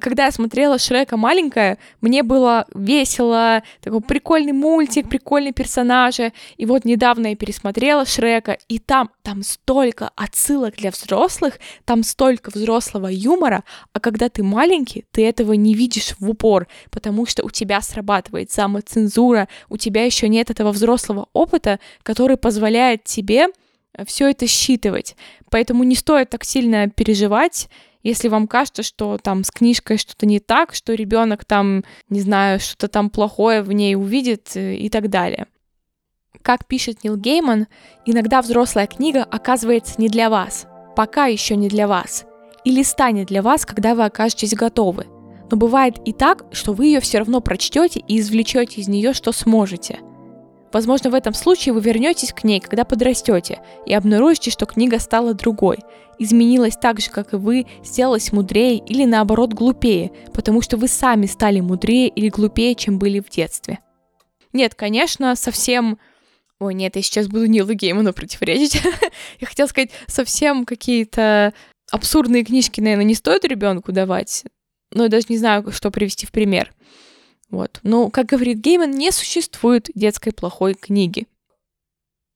Когда 0.00 0.26
я 0.26 0.30
смотрела 0.30 0.78
Шрека 0.78 1.16
маленькая, 1.16 1.78
мне 2.00 2.22
было 2.22 2.66
весело, 2.74 3.62
такой 3.80 4.00
прикольный 4.00 4.52
мультик, 4.52 5.08
прикольные 5.08 5.52
персонажи. 5.52 6.32
И 6.56 6.66
вот 6.66 6.84
недавно 6.84 7.28
я 7.28 7.36
пересмотрела 7.36 8.06
Шрека, 8.06 8.58
и 8.68 8.78
там, 8.78 9.10
там 9.22 9.42
столько 9.42 10.10
отсылок 10.14 10.76
для 10.76 10.90
взрослых, 10.90 11.58
там 11.84 12.02
столько 12.04 12.50
взрослого 12.54 13.08
юмора, 13.08 13.64
а 13.92 14.00
когда 14.00 14.28
ты 14.28 14.42
маленький, 14.42 15.04
ты 15.10 15.26
этого 15.26 15.54
не 15.54 15.74
видишь 15.74 16.14
в 16.18 16.30
упор, 16.30 16.68
потому 16.90 17.26
что 17.26 17.44
у 17.44 17.50
тебя 17.50 17.80
срабатывает 17.80 18.50
самоцензура, 18.50 19.48
у 19.68 19.76
тебя 19.76 20.04
еще 20.04 20.28
нет 20.28 20.50
этого 20.50 20.70
взрослого 20.72 21.28
опыта, 21.32 21.80
который 22.02 22.36
позволяет 22.36 23.04
тебе 23.04 23.48
все 24.06 24.30
это 24.30 24.46
считывать. 24.46 25.16
Поэтому 25.50 25.84
не 25.84 25.94
стоит 25.94 26.30
так 26.30 26.44
сильно 26.44 26.88
переживать, 26.88 27.68
если 28.02 28.28
вам 28.28 28.48
кажется, 28.48 28.82
что 28.82 29.18
там 29.18 29.44
с 29.44 29.50
книжкой 29.50 29.98
что-то 29.98 30.26
не 30.26 30.40
так, 30.40 30.74
что 30.74 30.94
ребенок 30.94 31.44
там, 31.44 31.84
не 32.08 32.20
знаю, 32.20 32.58
что-то 32.58 32.88
там 32.88 33.10
плохое 33.10 33.62
в 33.62 33.72
ней 33.72 33.94
увидит 33.94 34.56
э, 34.56 34.74
и 34.74 34.88
так 34.88 35.08
далее. 35.08 35.46
Как 36.42 36.66
пишет 36.66 37.04
Нил 37.04 37.16
Гейман, 37.16 37.68
иногда 38.04 38.42
взрослая 38.42 38.88
книга 38.88 39.22
оказывается 39.22 39.94
не 39.98 40.08
для 40.08 40.30
вас, 40.30 40.66
пока 40.96 41.26
еще 41.26 41.54
не 41.54 41.68
для 41.68 41.86
вас, 41.86 42.24
или 42.64 42.82
станет 42.82 43.28
для 43.28 43.42
вас, 43.42 43.64
когда 43.64 43.94
вы 43.94 44.04
окажетесь 44.04 44.54
готовы. 44.54 45.06
Но 45.50 45.56
бывает 45.56 46.00
и 46.04 46.12
так, 46.12 46.46
что 46.50 46.72
вы 46.72 46.86
ее 46.86 47.00
все 47.00 47.18
равно 47.18 47.40
прочтете 47.40 48.00
и 48.00 48.18
извлечете 48.18 48.80
из 48.80 48.88
нее, 48.88 49.12
что 49.12 49.30
сможете– 49.30 50.00
Возможно, 50.72 51.10
в 51.10 51.14
этом 51.14 51.34
случае 51.34 51.74
вы 51.74 51.80
вернетесь 51.80 52.32
к 52.32 52.44
ней, 52.44 52.60
когда 52.60 52.84
подрастете, 52.84 53.60
и 53.84 53.92
обнаружите, 53.92 54.50
что 54.50 54.64
книга 54.64 54.98
стала 54.98 55.34
другой, 55.34 55.78
изменилась 56.18 56.76
так 56.76 57.00
же, 57.00 57.10
как 57.10 57.34
и 57.34 57.36
вы, 57.36 57.66
сделалась 57.84 58.32
мудрее 58.32 58.78
или 58.78 59.04
наоборот 59.04 59.52
глупее, 59.52 60.12
потому 60.32 60.62
что 60.62 60.76
вы 60.76 60.88
сами 60.88 61.26
стали 61.26 61.60
мудрее 61.60 62.08
или 62.08 62.28
глупее, 62.28 62.74
чем 62.74 62.98
были 62.98 63.20
в 63.20 63.28
детстве. 63.28 63.80
Нет, 64.52 64.74
конечно, 64.74 65.36
совсем... 65.36 65.98
Ой, 66.58 66.74
нет, 66.74 66.96
я 66.96 67.02
сейчас 67.02 67.26
буду 67.26 67.46
Нилу 67.46 67.72
Гейману 67.72 68.12
противоречить. 68.12 68.80
я 69.40 69.46
хотела 69.46 69.66
сказать, 69.66 69.90
совсем 70.06 70.64
какие-то 70.64 71.52
абсурдные 71.90 72.44
книжки, 72.44 72.80
наверное, 72.80 73.04
не 73.04 73.14
стоит 73.14 73.44
ребенку 73.44 73.92
давать. 73.92 74.44
Но 74.92 75.04
я 75.04 75.08
даже 75.08 75.26
не 75.28 75.38
знаю, 75.38 75.70
что 75.72 75.90
привести 75.90 76.26
в 76.26 76.32
пример. 76.32 76.72
Вот. 77.52 77.80
Но, 77.82 78.10
как 78.10 78.26
говорит 78.26 78.58
Гейман, 78.58 78.90
не 78.90 79.12
существует 79.12 79.90
детской 79.94 80.32
плохой 80.32 80.74
книги. 80.74 81.26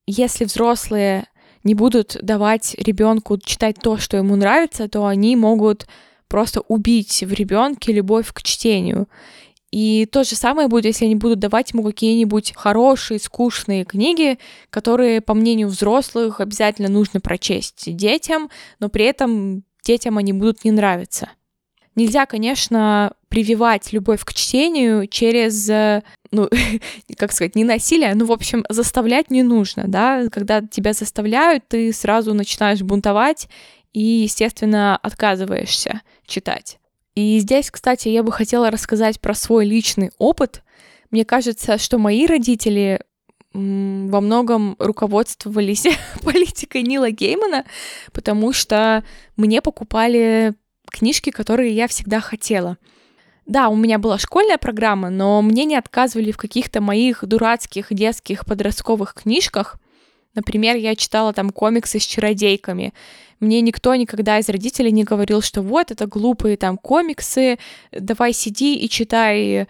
Если 0.06 0.44
взрослые 0.44 1.26
не 1.64 1.75
будут 1.75 2.18
давать 2.23 2.75
ребенку 2.78 3.38
читать 3.38 3.76
то, 3.80 3.96
что 3.96 4.18
ему 4.18 4.37
нравится, 4.37 4.88
то 4.88 5.06
они 5.06 5.35
могут 5.35 5.88
просто 6.28 6.61
убить 6.61 7.25
в 7.25 7.32
ребенке 7.32 7.92
любовь 7.92 8.30
к 8.32 8.42
чтению. 8.42 9.08
И 9.73 10.06
то 10.06 10.23
же 10.23 10.37
самое 10.37 10.68
будет, 10.68 10.85
если 10.85 11.06
они 11.06 11.16
будут 11.16 11.38
давать 11.38 11.73
ему 11.73 11.82
какие-нибудь 11.82 12.52
хорошие, 12.54 13.18
скучные 13.18 13.85
книги, 13.87 14.38
которые, 14.68 15.23
по 15.23 15.32
мнению 15.32 15.68
взрослых, 15.68 16.40
обязательно 16.40 16.88
нужно 16.88 17.20
прочесть 17.20 17.96
детям, 17.96 18.50
но 18.80 18.90
при 18.90 19.06
этом 19.06 19.64
детям 19.82 20.18
они 20.18 20.35
будут 20.35 20.64
не 20.64 20.73
нравиться. 20.73 21.30
Нельзя, 21.97 22.26
конечно, 22.26 23.12
прививать 23.29 23.93
любовь 23.93 24.23
к 24.23 24.35
чтению 24.35 25.07
через, 25.07 25.69
э, 25.71 26.03
ну, 26.31 26.49
как 27.17 27.33
сказать, 27.33 27.57
не 27.57 27.65
насилие, 27.65 28.15
ну, 28.15 28.26
в 28.26 28.33
общем, 28.33 28.65
заставлять 28.69 29.31
не 29.31 29.43
нужно, 29.43 29.85
да, 29.88 30.29
когда 30.31 30.61
тебя 30.61 30.93
заставляют, 30.93 31.67
ты 31.69 31.93
сразу 31.95 32.35
начинаешь 32.35 32.83
бунтовать 32.83 33.49
и, 33.95 34.03
естественно, 34.03 34.99
отказываешься 34.99 36.03
читать. 36.26 36.79
И 37.15 37.38
здесь, 37.38 37.71
кстати, 37.71 38.09
я 38.09 38.23
бы 38.23 38.31
хотела 38.31 38.71
рассказать 38.71 39.19
про 39.19 39.33
свой 39.35 39.65
личный 39.65 40.11
опыт. 40.19 40.62
Мне 41.11 41.25
кажется, 41.25 41.79
что 41.79 41.97
мои 41.97 42.26
родители 42.26 43.00
во 43.55 44.21
многом 44.21 44.76
руководствовались 44.79 45.87
политикой 46.23 46.83
Нила 46.83 47.11
Геймана, 47.11 47.65
потому 48.12 48.53
что 48.53 49.03
мне 49.37 49.62
покупали 49.62 50.55
книжки, 50.99 51.31
которые 51.31 51.75
я 51.75 51.88
всегда 51.88 52.21
хотела. 52.21 52.79
Да, 53.47 53.69
у 53.69 53.76
меня 53.76 53.99
была 53.99 54.19
школьная 54.19 54.59
программа, 54.59 55.11
но 55.11 55.41
мне 55.41 55.65
не 55.65 55.76
отказывали 55.76 56.33
в 56.33 56.37
каких-то 56.37 56.81
моих 56.81 57.25
дурацких 57.25 57.87
детских 57.91 58.45
подростковых 58.45 59.15
книжках. 59.15 59.76
Например, 60.35 60.76
я 60.76 60.97
читала 60.97 61.33
там 61.33 61.50
комиксы 61.50 62.00
с 62.00 62.03
чародейками. 62.03 62.93
Мне 63.38 63.61
никто 63.61 63.95
никогда 63.95 64.38
из 64.38 64.49
родителей 64.49 64.91
не 64.91 65.05
говорил, 65.05 65.43
что 65.43 65.62
вот 65.62 65.91
это 65.91 66.07
глупые 66.07 66.57
там 66.57 66.76
комиксы, 66.76 67.59
давай 67.93 68.33
сиди 68.33 68.76
и 68.76 68.88
читай 68.88 69.67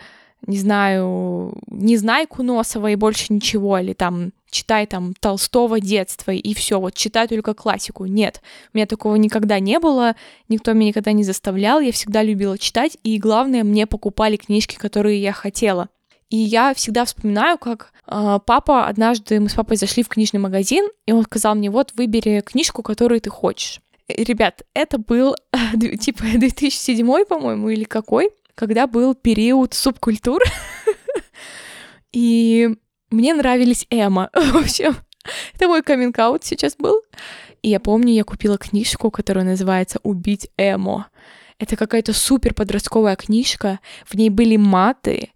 не 0.46 0.58
знаю, 0.58 1.54
не 1.66 1.96
знай 1.96 2.26
Куносова 2.26 2.88
и 2.88 2.94
больше 2.96 3.32
ничего, 3.32 3.78
или 3.78 3.92
там 3.92 4.32
читай 4.56 4.86
там 4.86 5.14
Толстого 5.20 5.80
детства 5.80 6.32
и 6.32 6.54
все, 6.54 6.80
вот 6.80 6.94
читай 6.94 7.28
только 7.28 7.54
классику. 7.54 8.06
Нет, 8.06 8.40
у 8.72 8.76
меня 8.76 8.86
такого 8.86 9.16
никогда 9.16 9.58
не 9.58 9.78
было, 9.78 10.16
никто 10.48 10.72
меня 10.72 10.88
никогда 10.88 11.12
не 11.12 11.24
заставлял, 11.24 11.80
я 11.80 11.92
всегда 11.92 12.22
любила 12.22 12.58
читать, 12.58 12.96
и 13.02 13.18
главное, 13.18 13.64
мне 13.64 13.86
покупали 13.86 14.36
книжки, 14.36 14.76
которые 14.76 15.20
я 15.20 15.32
хотела. 15.32 15.88
И 16.28 16.36
я 16.36 16.74
всегда 16.74 17.04
вспоминаю, 17.04 17.56
как 17.56 17.92
э, 18.06 18.38
папа 18.44 18.86
однажды 18.86 19.38
мы 19.38 19.48
с 19.48 19.54
папой 19.54 19.76
зашли 19.76 20.02
в 20.02 20.08
книжный 20.08 20.40
магазин, 20.40 20.88
и 21.06 21.12
он 21.12 21.24
сказал 21.24 21.54
мне: 21.54 21.70
вот 21.70 21.92
выбери 21.94 22.40
книжку, 22.40 22.82
которую 22.82 23.20
ты 23.20 23.30
хочешь. 23.30 23.80
Ребят, 24.08 24.62
это 24.74 24.98
был 24.98 25.36
типа 26.00 26.24
2007, 26.34 27.24
по-моему, 27.26 27.68
или 27.68 27.84
какой 27.84 28.30
когда 28.56 28.86
был 28.86 29.14
период 29.14 29.74
субкультур, 29.74 30.42
и 32.12 32.70
мне 33.10 33.34
нравились 33.34 33.86
эмо. 33.90 34.30
В 34.34 34.56
общем, 34.56 34.96
это 35.54 35.68
мой 35.68 35.82
каминг 35.82 36.16
сейчас 36.42 36.76
был. 36.76 37.02
И 37.62 37.70
я 37.70 37.80
помню, 37.80 38.12
я 38.12 38.24
купила 38.24 38.58
книжку, 38.58 39.10
которая 39.10 39.44
называется 39.44 39.98
«Убить 40.02 40.50
эмо». 40.56 41.06
Это 41.58 41.76
какая-то 41.76 42.12
супер 42.12 42.52
подростковая 42.52 43.16
книжка, 43.16 43.80
в 44.04 44.14
ней 44.14 44.28
были 44.28 44.56
маты, 44.56 45.30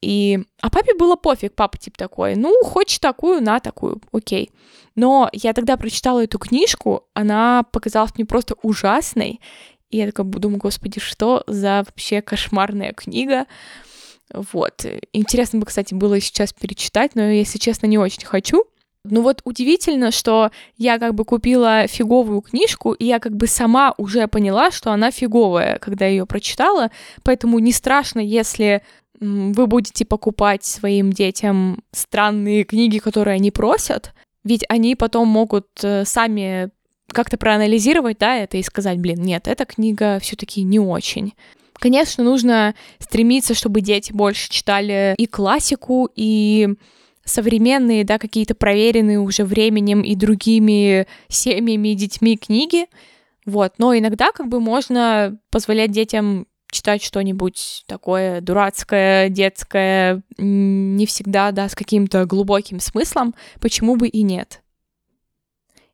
и... 0.00 0.38
А 0.62 0.70
папе 0.70 0.94
было 0.94 1.16
пофиг, 1.16 1.54
папа 1.54 1.76
типа 1.76 1.98
такой, 1.98 2.34
ну, 2.34 2.62
хочешь 2.64 2.98
такую, 2.98 3.42
на 3.42 3.60
такую, 3.60 4.00
окей. 4.12 4.50
Но 4.94 5.28
я 5.32 5.52
тогда 5.52 5.76
прочитала 5.76 6.24
эту 6.24 6.38
книжку, 6.38 7.04
она 7.12 7.64
показалась 7.72 8.14
мне 8.14 8.24
просто 8.24 8.54
ужасной, 8.62 9.40
и 9.90 9.98
я 9.98 10.06
такая 10.06 10.26
думаю, 10.26 10.58
господи, 10.58 11.00
что 11.00 11.44
за 11.46 11.84
вообще 11.86 12.20
кошмарная 12.20 12.92
книга. 12.92 13.46
Вот. 14.32 14.84
Интересно 15.12 15.60
бы, 15.60 15.66
кстати, 15.66 15.94
было 15.94 16.20
сейчас 16.20 16.52
перечитать, 16.52 17.14
но, 17.14 17.22
если 17.22 17.58
честно, 17.58 17.86
не 17.86 17.98
очень 17.98 18.24
хочу. 18.26 18.64
Ну 19.08 19.22
вот 19.22 19.40
удивительно, 19.44 20.10
что 20.10 20.50
я 20.76 20.98
как 20.98 21.14
бы 21.14 21.24
купила 21.24 21.86
фиговую 21.86 22.40
книжку, 22.40 22.92
и 22.92 23.04
я 23.04 23.20
как 23.20 23.36
бы 23.36 23.46
сама 23.46 23.94
уже 23.98 24.26
поняла, 24.26 24.70
что 24.70 24.90
она 24.90 25.10
фиговая, 25.10 25.78
когда 25.78 26.06
ее 26.06 26.26
прочитала, 26.26 26.90
поэтому 27.22 27.58
не 27.60 27.72
страшно, 27.72 28.20
если 28.20 28.82
вы 29.20 29.66
будете 29.66 30.04
покупать 30.04 30.64
своим 30.64 31.12
детям 31.12 31.82
странные 31.92 32.64
книги, 32.64 32.98
которые 32.98 33.36
они 33.36 33.50
просят, 33.50 34.12
ведь 34.44 34.64
они 34.68 34.94
потом 34.94 35.28
могут 35.28 35.66
э, 35.82 36.04
сами 36.04 36.70
как-то 37.08 37.38
проанализировать, 37.38 38.18
да, 38.18 38.36
это 38.36 38.58
и 38.58 38.62
сказать, 38.62 38.98
блин, 38.98 39.22
нет, 39.22 39.48
эта 39.48 39.64
книга 39.64 40.18
все-таки 40.20 40.62
не 40.62 40.78
очень. 40.78 41.34
Конечно, 41.78 42.24
нужно 42.24 42.74
стремиться, 42.98 43.54
чтобы 43.54 43.80
дети 43.80 44.12
больше 44.12 44.50
читали 44.50 45.14
и 45.18 45.26
классику, 45.26 46.08
и 46.14 46.68
современные, 47.24 48.04
да, 48.04 48.18
какие-то 48.18 48.54
проверенные 48.54 49.18
уже 49.18 49.44
временем 49.44 50.02
и 50.02 50.14
другими 50.14 51.06
семьями 51.28 51.88
и 51.88 51.94
детьми 51.94 52.36
книги, 52.36 52.86
вот, 53.44 53.74
но 53.78 53.96
иногда 53.96 54.32
как 54.32 54.48
бы 54.48 54.60
можно 54.60 55.38
позволять 55.50 55.90
детям 55.90 56.46
читать 56.70 57.02
что-нибудь 57.02 57.84
такое 57.86 58.40
дурацкое, 58.40 59.28
детское, 59.28 60.22
не 60.36 61.06
всегда, 61.06 61.52
да, 61.52 61.68
с 61.68 61.74
каким-то 61.74 62.26
глубоким 62.26 62.80
смыслом, 62.80 63.34
почему 63.60 63.96
бы 63.96 64.08
и 64.08 64.22
нет. 64.22 64.62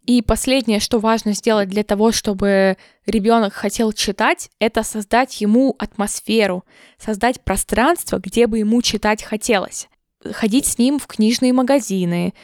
И 0.05 0.21
последнее, 0.21 0.81
что 0.81 0.99
важно 0.99 1.33
сделать 1.33 1.69
для 1.69 1.85
того, 1.85 2.11
чтобы 2.11 2.77
ребенок 3.07 3.53
хотел 3.53 3.93
читать, 3.93 4.51
это 4.59 4.83
создать 4.83 5.41
ему 5.41 5.77
атмосферу, 5.79 6.65
создать 6.99 7.41
пространство, 7.43 8.19
где 8.19 8.49
бы 8.49 8.59
ему 8.59 8.83
читать 8.83 9.23
хотелось. 9.23 9.89
Ходить 10.25 10.67
с 10.67 10.79
ним 10.79 10.99
в 10.99 11.07
книжные 11.07 11.53
магазины, 11.53 12.35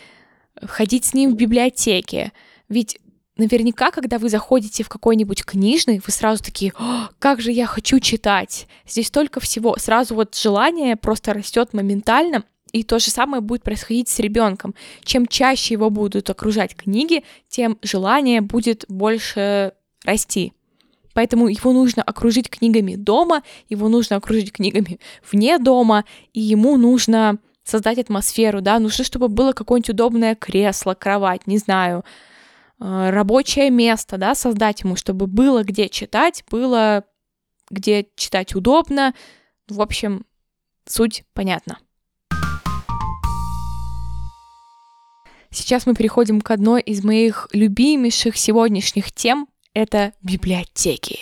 ходить 0.62 1.04
с 1.04 1.14
ним 1.14 1.32
в 1.32 1.36
библиотеке. 1.36 2.32
Ведь 2.68 3.00
наверняка, 3.36 3.90
когда 3.90 4.18
вы 4.18 4.28
заходите 4.28 4.84
в 4.84 4.88
какой-нибудь 4.88 5.44
книжный, 5.44 6.00
вы 6.04 6.12
сразу 6.12 6.44
такие, 6.44 6.72
как 7.18 7.40
же 7.40 7.50
я 7.50 7.66
хочу 7.66 7.98
читать. 7.98 8.68
Здесь 8.86 9.08
столько 9.08 9.40
всего. 9.40 9.76
Сразу 9.78 10.14
вот 10.14 10.36
желание 10.36 10.96
просто 10.96 11.32
растет 11.32 11.72
моментально, 11.72 12.44
и 12.72 12.82
то 12.82 12.98
же 12.98 13.10
самое 13.10 13.40
будет 13.40 13.62
происходить 13.62 14.08
с 14.08 14.18
ребенком. 14.18 14.74
Чем 15.02 15.26
чаще 15.26 15.74
его 15.74 15.90
будут 15.90 16.30
окружать 16.30 16.76
книги, 16.76 17.24
тем 17.48 17.78
желание 17.82 18.40
будет 18.40 18.84
больше 18.88 19.72
расти. 20.04 20.52
Поэтому 21.14 21.48
его 21.48 21.72
нужно 21.72 22.02
окружить 22.02 22.48
книгами 22.48 22.94
дома, 22.94 23.42
его 23.68 23.88
нужно 23.88 24.16
окружить 24.16 24.52
книгами 24.52 25.00
вне 25.30 25.58
дома, 25.58 26.04
и 26.32 26.40
ему 26.40 26.76
нужно 26.76 27.38
создать 27.64 27.98
атмосферу, 27.98 28.60
да, 28.60 28.78
нужно, 28.78 29.04
чтобы 29.04 29.28
было 29.28 29.52
какое-нибудь 29.52 29.90
удобное 29.90 30.34
кресло, 30.34 30.94
кровать, 30.94 31.46
не 31.46 31.58
знаю, 31.58 32.04
э, 32.80 33.10
рабочее 33.10 33.70
место, 33.70 34.16
да, 34.16 34.34
создать 34.34 34.82
ему, 34.82 34.96
чтобы 34.96 35.26
было 35.26 35.64
где 35.64 35.88
читать, 35.88 36.44
было 36.50 37.04
где 37.70 38.06
читать 38.14 38.54
удобно. 38.54 39.12
В 39.68 39.82
общем, 39.82 40.24
суть 40.86 41.24
понятна. 41.34 41.78
Сейчас 45.50 45.86
мы 45.86 45.94
переходим 45.94 46.40
к 46.40 46.50
одной 46.50 46.82
из 46.82 47.02
моих 47.02 47.48
любимейших 47.52 48.36
сегодняшних 48.36 49.12
тем. 49.12 49.48
Это 49.74 50.12
библиотеки. 50.22 51.18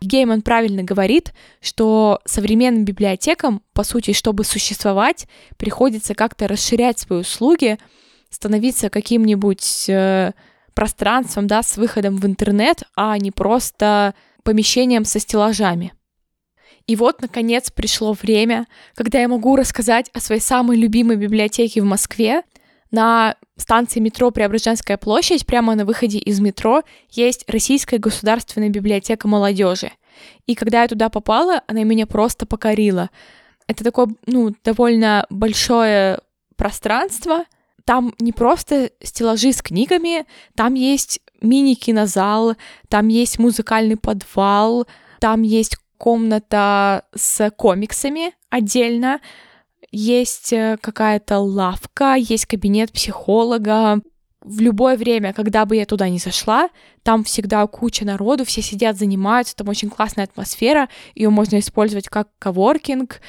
Гейман 0.00 0.42
правильно 0.42 0.82
говорит, 0.82 1.32
что 1.60 2.20
современным 2.24 2.84
библиотекам, 2.84 3.62
по 3.72 3.82
сути, 3.82 4.12
чтобы 4.12 4.44
существовать, 4.44 5.26
приходится 5.56 6.14
как-то 6.14 6.46
расширять 6.46 6.98
свои 6.98 7.20
услуги, 7.20 7.78
становиться 8.30 8.90
каким-нибудь 8.90 9.88
э, 9.88 10.32
пространством, 10.74 11.46
да, 11.46 11.62
с 11.62 11.76
выходом 11.76 12.16
в 12.18 12.26
интернет, 12.26 12.82
а 12.94 13.16
не 13.18 13.30
просто 13.30 14.14
помещением 14.42 15.04
со 15.04 15.18
стеллажами. 15.18 15.92
И 16.86 16.94
вот, 16.94 17.20
наконец, 17.20 17.70
пришло 17.70 18.12
время, 18.12 18.66
когда 18.94 19.18
я 19.18 19.28
могу 19.28 19.56
рассказать 19.56 20.08
о 20.12 20.20
своей 20.20 20.40
самой 20.40 20.76
любимой 20.76 21.16
библиотеке 21.16 21.80
в 21.80 21.84
Москве. 21.84 22.42
На 22.92 23.36
станции 23.56 23.98
метро 23.98 24.30
Преображенская 24.30 24.96
площадь, 24.96 25.44
прямо 25.44 25.74
на 25.74 25.84
выходе 25.84 26.18
из 26.18 26.38
метро, 26.38 26.82
есть 27.10 27.44
Российская 27.48 27.98
государственная 27.98 28.68
библиотека 28.68 29.26
молодежи. 29.26 29.90
И 30.46 30.54
когда 30.54 30.82
я 30.82 30.88
туда 30.88 31.08
попала, 31.08 31.62
она 31.66 31.82
меня 31.82 32.06
просто 32.06 32.46
покорила. 32.46 33.10
Это 33.66 33.82
такое, 33.82 34.08
ну, 34.26 34.54
довольно 34.62 35.26
большое 35.28 36.20
пространство. 36.54 37.44
Там 37.84 38.14
не 38.20 38.32
просто 38.32 38.90
стеллажи 39.02 39.52
с 39.52 39.62
книгами, 39.62 40.24
там 40.54 40.74
есть 40.74 41.20
мини-кинозал, 41.40 42.54
там 42.88 43.08
есть 43.08 43.38
музыкальный 43.38 43.96
подвал, 43.96 44.86
там 45.20 45.42
есть 45.42 45.76
комната 45.98 47.04
с 47.14 47.50
комиксами 47.50 48.32
отдельно, 48.50 49.20
есть 49.90 50.52
э, 50.52 50.76
какая-то 50.80 51.38
лавка, 51.38 52.14
есть 52.14 52.46
кабинет 52.46 52.92
психолога. 52.92 54.00
В 54.40 54.60
любое 54.60 54.96
время, 54.96 55.32
когда 55.32 55.64
бы 55.64 55.76
я 55.76 55.86
туда 55.86 56.08
не 56.08 56.18
зашла, 56.18 56.68
там 57.02 57.24
всегда 57.24 57.66
куча 57.66 58.04
народу, 58.04 58.44
все 58.44 58.62
сидят, 58.62 58.96
занимаются, 58.96 59.56
там 59.56 59.68
очень 59.68 59.90
классная 59.90 60.24
атмосфера, 60.24 60.88
ее 61.14 61.30
можно 61.30 61.58
использовать 61.58 62.08
как 62.08 62.28
коворкинг, 62.38 63.20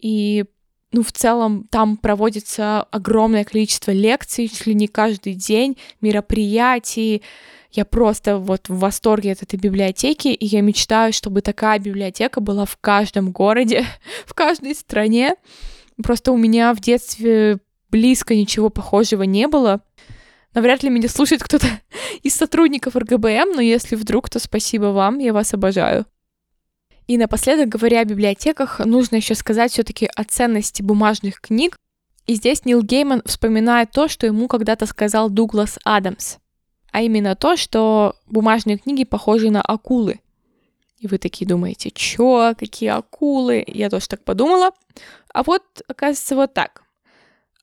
и 0.00 0.44
ну, 0.92 1.02
в 1.02 1.12
целом 1.12 1.66
там 1.70 1.96
проводится 1.96 2.82
огромное 2.84 3.44
количество 3.44 3.90
лекций, 3.90 4.48
чуть 4.48 4.66
ли 4.66 4.74
не 4.74 4.88
каждый 4.88 5.34
день, 5.34 5.76
мероприятий, 6.00 7.22
я 7.72 7.84
просто 7.86 8.38
вот 8.38 8.68
в 8.68 8.78
восторге 8.78 9.32
от 9.32 9.42
этой 9.42 9.58
библиотеки, 9.58 10.28
и 10.28 10.44
я 10.44 10.60
мечтаю, 10.60 11.12
чтобы 11.12 11.40
такая 11.40 11.78
библиотека 11.78 12.40
была 12.40 12.66
в 12.66 12.76
каждом 12.76 13.32
городе, 13.32 13.86
в 14.26 14.34
каждой 14.34 14.74
стране. 14.74 15.36
Просто 16.02 16.32
у 16.32 16.36
меня 16.36 16.74
в 16.74 16.80
детстве 16.80 17.58
близко 17.90 18.34
ничего 18.34 18.68
похожего 18.68 19.22
не 19.22 19.48
было. 19.48 19.80
Навряд 20.54 20.82
ли 20.82 20.90
меня 20.90 21.08
слушает 21.08 21.42
кто-то 21.42 21.66
из 22.22 22.34
сотрудников 22.34 22.94
РГБМ, 22.94 23.52
но 23.54 23.62
если 23.62 23.96
вдруг, 23.96 24.28
то 24.28 24.38
спасибо 24.38 24.86
вам, 24.86 25.18
я 25.18 25.32
вас 25.32 25.54
обожаю. 25.54 26.04
И 27.06 27.16
напоследок, 27.16 27.68
говоря 27.68 28.00
о 28.00 28.04
библиотеках, 28.04 28.80
нужно 28.80 29.16
еще 29.16 29.34
сказать 29.34 29.72
все-таки 29.72 30.08
о 30.14 30.24
ценности 30.24 30.82
бумажных 30.82 31.40
книг. 31.40 31.76
И 32.26 32.34
здесь 32.34 32.64
Нил 32.64 32.82
Гейман 32.82 33.22
вспоминает 33.24 33.90
то, 33.90 34.08
что 34.08 34.26
ему 34.26 34.46
когда-то 34.46 34.86
сказал 34.86 35.28
Дуглас 35.28 35.78
Адамс. 35.84 36.36
А 36.92 37.02
именно 37.02 37.34
то, 37.34 37.56
что 37.56 38.14
бумажные 38.26 38.78
книги 38.78 39.04
похожи 39.04 39.50
на 39.50 39.60
акулы. 39.60 40.20
И 41.00 41.08
вы 41.08 41.18
такие 41.18 41.48
думаете, 41.48 41.90
чё, 41.90 42.54
какие 42.56 42.90
акулы? 42.90 43.64
Я 43.66 43.90
тоже 43.90 44.06
так 44.08 44.22
подумала. 44.22 44.70
А 45.34 45.42
вот, 45.42 45.62
оказывается, 45.88 46.36
вот 46.36 46.54
так. 46.54 46.82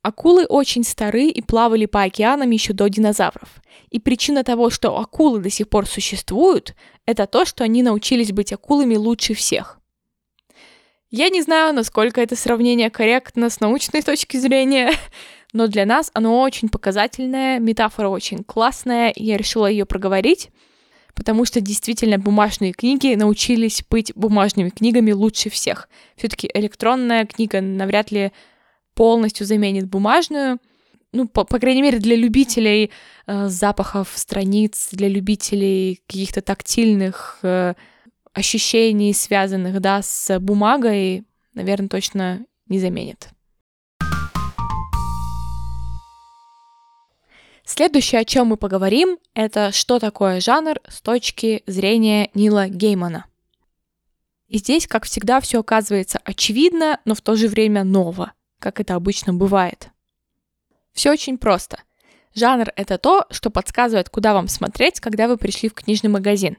Акулы 0.01 0.45
очень 0.45 0.83
стары 0.83 1.25
и 1.25 1.41
плавали 1.41 1.85
по 1.85 2.03
океанам 2.03 2.49
еще 2.51 2.73
до 2.73 2.89
динозавров. 2.89 3.61
И 3.89 3.99
причина 3.99 4.43
того, 4.43 4.69
что 4.69 4.97
акулы 4.97 5.39
до 5.39 5.49
сих 5.49 5.69
пор 5.69 5.87
существуют, 5.87 6.75
это 7.05 7.27
то, 7.27 7.45
что 7.45 7.63
они 7.63 7.83
научились 7.83 8.31
быть 8.31 8.51
акулами 8.51 8.95
лучше 8.95 9.33
всех. 9.33 9.79
Я 11.11 11.29
не 11.29 11.41
знаю, 11.41 11.73
насколько 11.73 12.21
это 12.21 12.35
сравнение 12.35 12.89
корректно 12.89 13.49
с 13.49 13.59
научной 13.59 14.01
точки 14.01 14.37
зрения, 14.37 14.93
но 15.53 15.67
для 15.67 15.85
нас 15.85 16.11
оно 16.13 16.41
очень 16.41 16.69
показательное, 16.69 17.59
метафора 17.59 18.09
очень 18.09 18.43
классная, 18.43 19.09
и 19.09 19.23
я 19.23 19.37
решила 19.37 19.67
ее 19.67 19.85
проговорить, 19.85 20.49
потому 21.15 21.45
что 21.45 21.59
действительно 21.59 22.19
бумажные 22.19 22.71
книги 22.71 23.15
научились 23.15 23.83
быть 23.89 24.13
бумажными 24.15 24.69
книгами 24.69 25.11
лучше 25.11 25.49
всех. 25.49 25.89
Все-таки 26.15 26.49
электронная 26.53 27.25
книга 27.25 27.61
навряд 27.61 28.11
ли 28.11 28.31
полностью 28.93 29.45
заменит 29.45 29.87
бумажную. 29.87 30.59
Ну, 31.11 31.27
по, 31.27 31.43
по 31.43 31.57
крайней 31.57 31.81
мере, 31.81 31.97
для 31.97 32.15
любителей 32.15 32.91
э, 33.25 33.47
запахов 33.47 34.11
страниц, 34.15 34.89
для 34.91 35.07
любителей 35.07 36.01
каких-то 36.05 36.41
тактильных 36.41 37.39
э, 37.41 37.73
ощущений, 38.33 39.13
связанных, 39.13 39.81
да, 39.81 40.03
с 40.03 40.39
бумагой, 40.39 41.23
наверное, 41.55 41.89
точно 41.89 42.45
не 42.67 42.79
заменит. 42.79 43.29
Следующее, 47.71 48.21
о 48.21 48.25
чем 48.25 48.47
мы 48.47 48.57
поговорим, 48.57 49.19
это 49.35 49.71
что 49.71 49.99
такое 49.99 50.41
жанр 50.41 50.79
с 50.87 51.01
точки 51.01 51.61
зрения 51.67 52.31
Нила 52.33 52.67
Геймана. 52.67 53.27
И 54.47 54.57
здесь, 54.57 54.87
как 54.87 55.05
всегда, 55.05 55.39
все 55.39 55.59
оказывается 55.59 56.19
очевидно, 56.23 56.99
но 57.05 57.13
в 57.13 57.21
то 57.21 57.35
же 57.35 57.47
время 57.47 57.83
ново, 57.83 58.33
как 58.57 58.79
это 58.79 58.95
обычно 58.95 59.35
бывает. 59.35 59.89
Все 60.93 61.11
очень 61.11 61.37
просто. 61.37 61.83
Жанр— 62.33 62.73
это 62.75 62.97
то, 62.97 63.27
что 63.29 63.51
подсказывает, 63.51 64.09
куда 64.09 64.33
вам 64.33 64.47
смотреть, 64.47 64.99
когда 64.99 65.27
вы 65.27 65.37
пришли 65.37 65.69
в 65.69 65.75
книжный 65.75 66.09
магазин. 66.09 66.57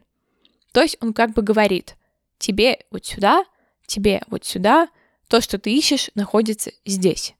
То 0.70 0.80
есть 0.80 0.96
он 1.00 1.12
как 1.12 1.32
бы 1.32 1.42
говорит, 1.42 1.96
тебе 2.38 2.84
вот 2.92 3.04
сюда, 3.04 3.44
тебе 3.84 4.22
вот 4.28 4.44
сюда, 4.44 4.88
то, 5.26 5.40
что 5.40 5.58
ты 5.58 5.74
ищешь, 5.74 6.12
находится 6.14 6.70
здесь. 6.86 7.34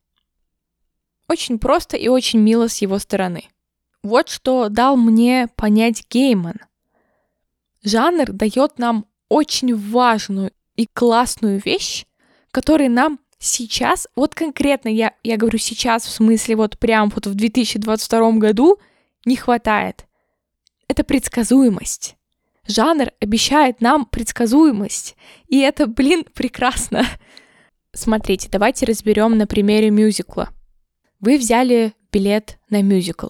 Очень 1.28 1.61
просто 1.61 1.96
и 1.96 2.09
очень 2.09 2.40
мило 2.40 2.66
с 2.66 2.78
его 2.78 2.98
стороны— 2.98 3.48
вот 4.03 4.29
что 4.29 4.69
дал 4.69 4.97
мне 4.97 5.49
понять 5.57 6.05
Гейман. 6.11 6.61
Жанр 7.83 8.33
дает 8.33 8.79
нам 8.79 9.07
очень 9.29 9.75
важную 9.75 10.53
и 10.77 10.87
классную 10.87 11.61
вещь, 11.65 12.05
которой 12.51 12.89
нам 12.89 13.19
сейчас, 13.39 14.07
вот 14.15 14.35
конкретно 14.35 14.89
я, 14.89 15.15
я 15.23 15.37
говорю 15.37 15.59
сейчас, 15.59 16.05
в 16.05 16.11
смысле 16.11 16.57
вот 16.57 16.79
прям 16.79 17.11
вот 17.11 17.27
в 17.27 17.35
2022 17.35 18.33
году 18.33 18.79
не 19.25 19.37
хватает. 19.37 20.07
Это 20.89 21.05
предсказуемость. 21.05 22.17
Жанр 22.67 23.13
обещает 23.21 23.81
нам 23.81 24.05
предсказуемость. 24.07 25.17
И 25.49 25.59
это, 25.59 25.87
блин, 25.87 26.25
прекрасно. 26.35 27.05
Смотрите, 27.93 28.49
давайте 28.51 28.87
разберем 28.87 29.37
на 29.37 29.47
примере 29.47 29.91
мюзикла. 29.91 30.51
Вы 31.21 31.39
взяли 31.39 31.95
билет 32.13 32.59
на 32.69 32.83
мюзикл. 32.83 33.29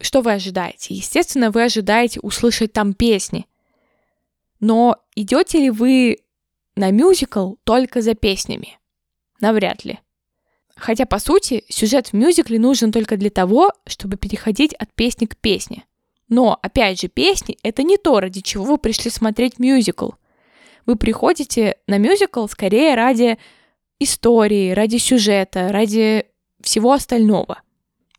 Что 0.00 0.22
вы 0.22 0.32
ожидаете? 0.32 0.94
Естественно, 0.94 1.50
вы 1.50 1.64
ожидаете 1.64 2.20
услышать 2.20 2.72
там 2.72 2.94
песни. 2.94 3.46
Но 4.58 4.96
идете 5.14 5.58
ли 5.58 5.70
вы 5.70 6.18
на 6.74 6.90
мюзикл 6.90 7.54
только 7.64 8.00
за 8.00 8.14
песнями? 8.14 8.78
Навряд 9.40 9.84
ли. 9.84 9.98
Хотя, 10.74 11.04
по 11.04 11.18
сути, 11.18 11.64
сюжет 11.68 12.08
в 12.08 12.12
мюзикле 12.14 12.58
нужен 12.58 12.92
только 12.92 13.18
для 13.18 13.28
того, 13.28 13.72
чтобы 13.86 14.16
переходить 14.16 14.72
от 14.74 14.92
песни 14.94 15.26
к 15.26 15.36
песне. 15.36 15.84
Но, 16.28 16.58
опять 16.62 17.00
же, 17.00 17.08
песни— 17.08 17.58
это 17.62 17.82
не 17.82 17.98
то, 17.98 18.20
ради 18.20 18.40
чего 18.40 18.64
вы 18.64 18.78
пришли 18.78 19.10
смотреть 19.10 19.58
мюзикл. 19.58 20.10
Вы 20.86 20.96
приходите 20.96 21.76
на 21.86 21.98
мюзикл 21.98 22.46
скорее 22.46 22.94
ради 22.94 23.36
истории, 23.98 24.70
ради 24.70 24.96
сюжета, 24.96 25.70
ради 25.70 26.26
всего 26.62 26.92
остального— 26.92 27.60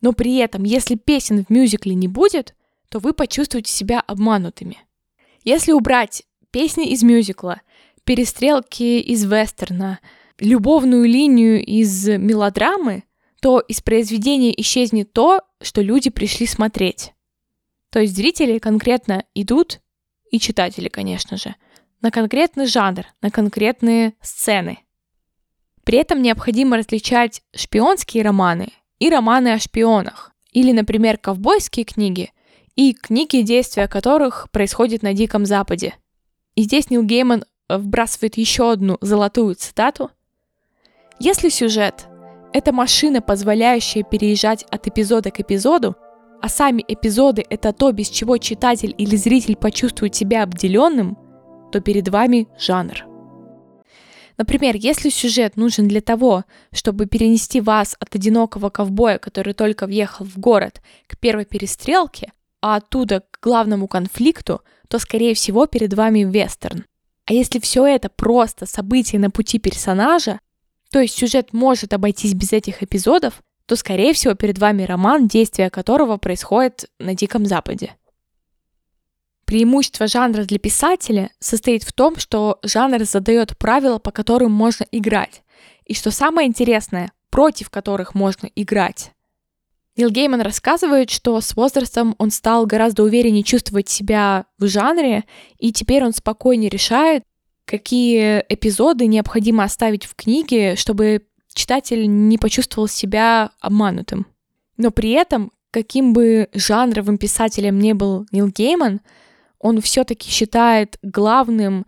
но 0.01 0.13
при 0.13 0.37
этом, 0.37 0.63
если 0.63 0.95
песен 0.95 1.45
в 1.45 1.49
мюзикле 1.49 1.93
не 1.93 2.07
будет, 2.07 2.55
то 2.89 2.99
вы 2.99 3.13
почувствуете 3.13 3.71
себя 3.71 4.01
обманутыми. 4.01 4.79
Если 5.43 5.71
убрать 5.71 6.23
песни 6.51 6.89
из 6.91 7.03
мюзикла, 7.03 7.61
перестрелки 8.03 8.99
из 8.99 9.23
вестерна, 9.23 9.99
любовную 10.39 11.05
линию 11.05 11.63
из 11.63 12.07
мелодрамы, 12.07 13.03
то 13.41 13.59
из 13.59 13.81
произведения 13.81 14.59
исчезнет 14.59 15.13
то, 15.13 15.41
что 15.61 15.81
люди 15.81 16.09
пришли 16.09 16.45
смотреть. 16.45 17.13
То 17.89 17.99
есть 17.99 18.15
зрители 18.15 18.59
конкретно 18.59 19.25
идут, 19.33 19.81
и 20.29 20.39
читатели, 20.39 20.87
конечно 20.87 21.37
же, 21.37 21.55
на 22.01 22.09
конкретный 22.09 22.65
жанр, 22.65 23.05
на 23.21 23.29
конкретные 23.29 24.13
сцены. 24.21 24.79
При 25.83 25.97
этом 25.97 26.21
необходимо 26.21 26.77
различать 26.77 27.41
шпионские 27.53 28.23
романы 28.23 28.71
и 29.01 29.09
романы 29.09 29.53
о 29.53 29.59
шпионах, 29.59 30.31
или, 30.51 30.71
например, 30.71 31.17
ковбойские 31.17 31.85
книги 31.85 32.31
и 32.75 32.93
книги, 32.93 33.41
действия 33.41 33.87
которых 33.87 34.47
происходят 34.51 35.01
на 35.01 35.13
Диком 35.13 35.47
Западе. 35.47 35.95
И 36.55 36.61
здесь 36.61 36.91
Нил 36.91 37.01
Гейман 37.01 37.43
вбрасывает 37.67 38.37
еще 38.37 38.71
одну 38.71 38.99
золотую 39.01 39.55
цитату. 39.55 40.11
Если 41.19 41.49
сюжет— 41.49 42.05
это 42.53 42.71
машина, 42.71 43.21
позволяющая 43.21 44.03
переезжать 44.03 44.65
от 44.69 44.87
эпизода 44.87 45.31
к 45.31 45.39
эпизоду, 45.39 45.95
а 46.39 46.47
сами 46.47 46.85
эпизоды— 46.87 47.43
это 47.49 47.73
то, 47.73 47.91
без 47.91 48.07
чего 48.07 48.37
читатель 48.37 48.93
или 48.99 49.15
зритель 49.15 49.55
почувствует 49.55 50.13
себя 50.13 50.43
обделенным, 50.43 51.17
то 51.71 51.81
перед 51.81 52.07
вами 52.07 52.47
жанр— 52.59 53.05
Например, 54.37 54.75
если 54.75 55.09
сюжет 55.09 55.57
нужен 55.57 55.87
для 55.87 56.01
того, 56.01 56.45
чтобы 56.71 57.05
перенести 57.05 57.61
вас 57.61 57.95
от 57.99 58.15
одинокого 58.15 58.69
ковбоя, 58.69 59.17
который 59.17 59.53
только 59.53 59.87
въехал 59.87 60.25
в 60.25 60.37
город, 60.37 60.81
к 61.07 61.17
первой 61.17 61.45
перестрелке, 61.45 62.31
а 62.61 62.77
оттуда 62.77 63.23
к 63.31 63.39
главному 63.41 63.87
конфликту, 63.87 64.61
то, 64.87 64.99
скорее 64.99 65.33
всего, 65.33 65.65
перед 65.67 65.93
вами 65.93 66.23
вестерн. 66.23 66.85
А 67.25 67.33
если 67.33 67.59
все 67.59 67.85
это 67.85 68.09
просто 68.09 68.65
события 68.65 69.19
на 69.19 69.31
пути 69.31 69.59
персонажа, 69.59 70.39
то 70.91 70.99
есть 70.99 71.17
сюжет 71.17 71.53
может 71.53 71.93
обойтись 71.93 72.33
без 72.33 72.51
этих 72.51 72.83
эпизодов, 72.83 73.41
то, 73.65 73.75
скорее 73.75 74.13
всего, 74.13 74.33
перед 74.33 74.59
вами 74.59 74.83
роман, 74.83 75.27
действие 75.27 75.69
которого 75.69 76.17
происходит 76.17 76.89
на 76.99 77.15
Диком 77.15 77.45
Западе. 77.45 77.95
Преимущество 79.51 80.07
жанра 80.07 80.45
для 80.45 80.59
писателя 80.59 81.29
состоит 81.39 81.83
в 81.83 81.91
том, 81.91 82.15
что 82.15 82.59
жанр 82.63 83.03
задает 83.03 83.57
правила, 83.57 83.97
по 83.97 84.09
которым 84.09 84.53
можно 84.53 84.85
играть. 84.93 85.43
И 85.83 85.93
что 85.93 86.09
самое 86.09 86.47
интересное, 86.47 87.11
против 87.29 87.69
которых 87.69 88.15
можно 88.15 88.49
играть. 88.55 89.11
Нил 89.97 90.09
Гейман 90.09 90.39
рассказывает, 90.39 91.09
что 91.09 91.41
с 91.41 91.53
возрастом 91.57 92.15
он 92.17 92.31
стал 92.31 92.65
гораздо 92.65 93.03
увереннее 93.03 93.43
чувствовать 93.43 93.89
себя 93.89 94.45
в 94.57 94.67
жанре, 94.67 95.25
и 95.57 95.73
теперь 95.73 96.05
он 96.05 96.13
спокойнее 96.13 96.69
решает, 96.69 97.25
какие 97.65 98.45
эпизоды 98.47 99.05
необходимо 99.05 99.65
оставить 99.65 100.05
в 100.05 100.15
книге, 100.15 100.77
чтобы 100.77 101.23
читатель 101.53 102.05
не 102.07 102.37
почувствовал 102.37 102.87
себя 102.87 103.51
обманутым. 103.59 104.27
Но 104.77 104.91
при 104.91 105.09
этом, 105.09 105.51
каким 105.71 106.13
бы 106.13 106.47
жанровым 106.53 107.17
писателем 107.17 107.79
не 107.79 107.93
был 107.93 108.25
Нил 108.31 108.47
Гейман, 108.47 109.01
он 109.61 109.79
все-таки 109.79 110.29
считает 110.29 110.97
главным 111.01 111.85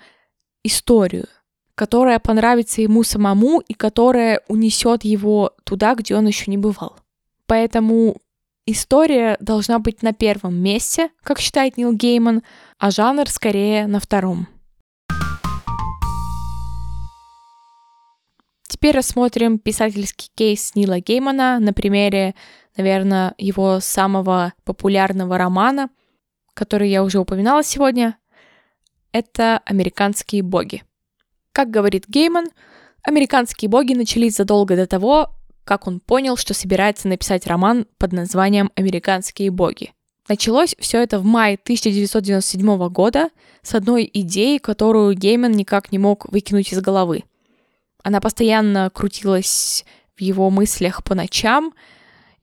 историю, 0.63 1.27
которая 1.75 2.19
понравится 2.19 2.81
ему 2.81 3.03
самому 3.03 3.59
и 3.59 3.73
которая 3.73 4.41
унесет 4.47 5.03
его 5.03 5.51
туда, 5.63 5.95
где 5.95 6.15
он 6.15 6.27
еще 6.27 6.49
не 6.51 6.57
бывал. 6.57 6.95
Поэтому 7.47 8.17
история 8.65 9.37
должна 9.39 9.79
быть 9.79 10.03
на 10.03 10.13
первом 10.13 10.55
месте, 10.55 11.09
как 11.23 11.39
считает 11.39 11.77
Нил 11.77 11.93
Гейман, 11.93 12.43
а 12.77 12.91
жанр 12.91 13.27
скорее 13.29 13.87
на 13.87 13.99
втором. 13.99 14.47
Теперь 18.67 18.95
рассмотрим 18.95 19.59
писательский 19.59 20.29
кейс 20.35 20.75
Нила 20.75 20.99
Геймана 20.99 21.59
на 21.59 21.73
примере, 21.73 22.35
наверное, 22.77 23.33
его 23.37 23.79
самого 23.79 24.53
популярного 24.63 25.37
романа— 25.37 25.89
который 26.53 26.89
я 26.89 27.03
уже 27.03 27.19
упоминала 27.19 27.63
сегодня, 27.63 28.17
это 29.11 29.59
«Американские 29.65 30.43
боги». 30.43 30.83
Как 31.51 31.69
говорит 31.69 32.05
Гейман, 32.07 32.47
«Американские 33.03 33.69
боги» 33.69 33.93
начались 33.93 34.35
задолго 34.35 34.75
до 34.75 34.87
того, 34.87 35.29
как 35.63 35.87
он 35.87 35.99
понял, 35.99 36.35
что 36.35 36.53
собирается 36.53 37.07
написать 37.07 37.47
роман 37.47 37.85
под 37.97 38.11
названием 38.11 38.71
«Американские 38.75 39.51
боги». 39.51 39.93
Началось 40.29 40.75
все 40.79 41.01
это 41.01 41.19
в 41.19 41.25
мае 41.25 41.55
1997 41.61 42.89
года 42.89 43.29
с 43.61 43.75
одной 43.75 44.09
идеей, 44.13 44.59
которую 44.59 45.15
Гейман 45.15 45.51
никак 45.51 45.91
не 45.91 45.99
мог 45.99 46.31
выкинуть 46.31 46.71
из 46.71 46.79
головы. 46.79 47.23
Она 48.03 48.21
постоянно 48.21 48.89
крутилась 48.89 49.85
в 50.15 50.21
его 50.21 50.49
мыслях 50.49 51.03
по 51.03 51.13
ночам, 51.13 51.73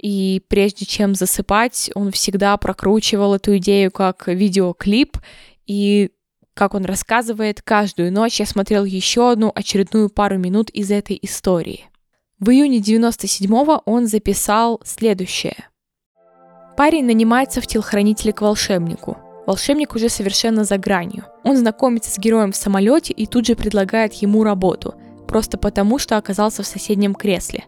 и 0.00 0.42
прежде 0.48 0.86
чем 0.86 1.14
засыпать, 1.14 1.90
он 1.94 2.10
всегда 2.10 2.56
прокручивал 2.56 3.34
эту 3.34 3.56
идею 3.58 3.90
как 3.90 4.28
видеоклип, 4.28 5.18
и 5.66 6.10
как 6.54 6.74
он 6.74 6.84
рассказывает, 6.84 7.62
каждую 7.62 8.12
ночь 8.12 8.40
я 8.40 8.46
смотрел 8.46 8.84
еще 8.84 9.30
одну 9.30 9.52
очередную 9.54 10.10
пару 10.10 10.38
минут 10.38 10.70
из 10.70 10.90
этой 10.90 11.18
истории. 11.22 11.86
В 12.38 12.50
июне 12.50 12.78
97-го 12.78 13.82
он 13.84 14.06
записал 14.06 14.80
следующее. 14.84 15.56
Парень 16.76 17.04
нанимается 17.04 17.60
в 17.60 17.66
телохранителе 17.66 18.32
к 18.32 18.40
волшебнику. 18.40 19.18
Волшебник 19.46 19.94
уже 19.94 20.08
совершенно 20.08 20.64
за 20.64 20.78
гранью. 20.78 21.26
Он 21.44 21.56
знакомится 21.56 22.10
с 22.10 22.18
героем 22.18 22.52
в 22.52 22.56
самолете 22.56 23.12
и 23.12 23.26
тут 23.26 23.46
же 23.46 23.56
предлагает 23.56 24.14
ему 24.14 24.44
работу, 24.44 24.94
просто 25.28 25.58
потому, 25.58 25.98
что 25.98 26.16
оказался 26.16 26.62
в 26.62 26.66
соседнем 26.66 27.14
кресле. 27.14 27.64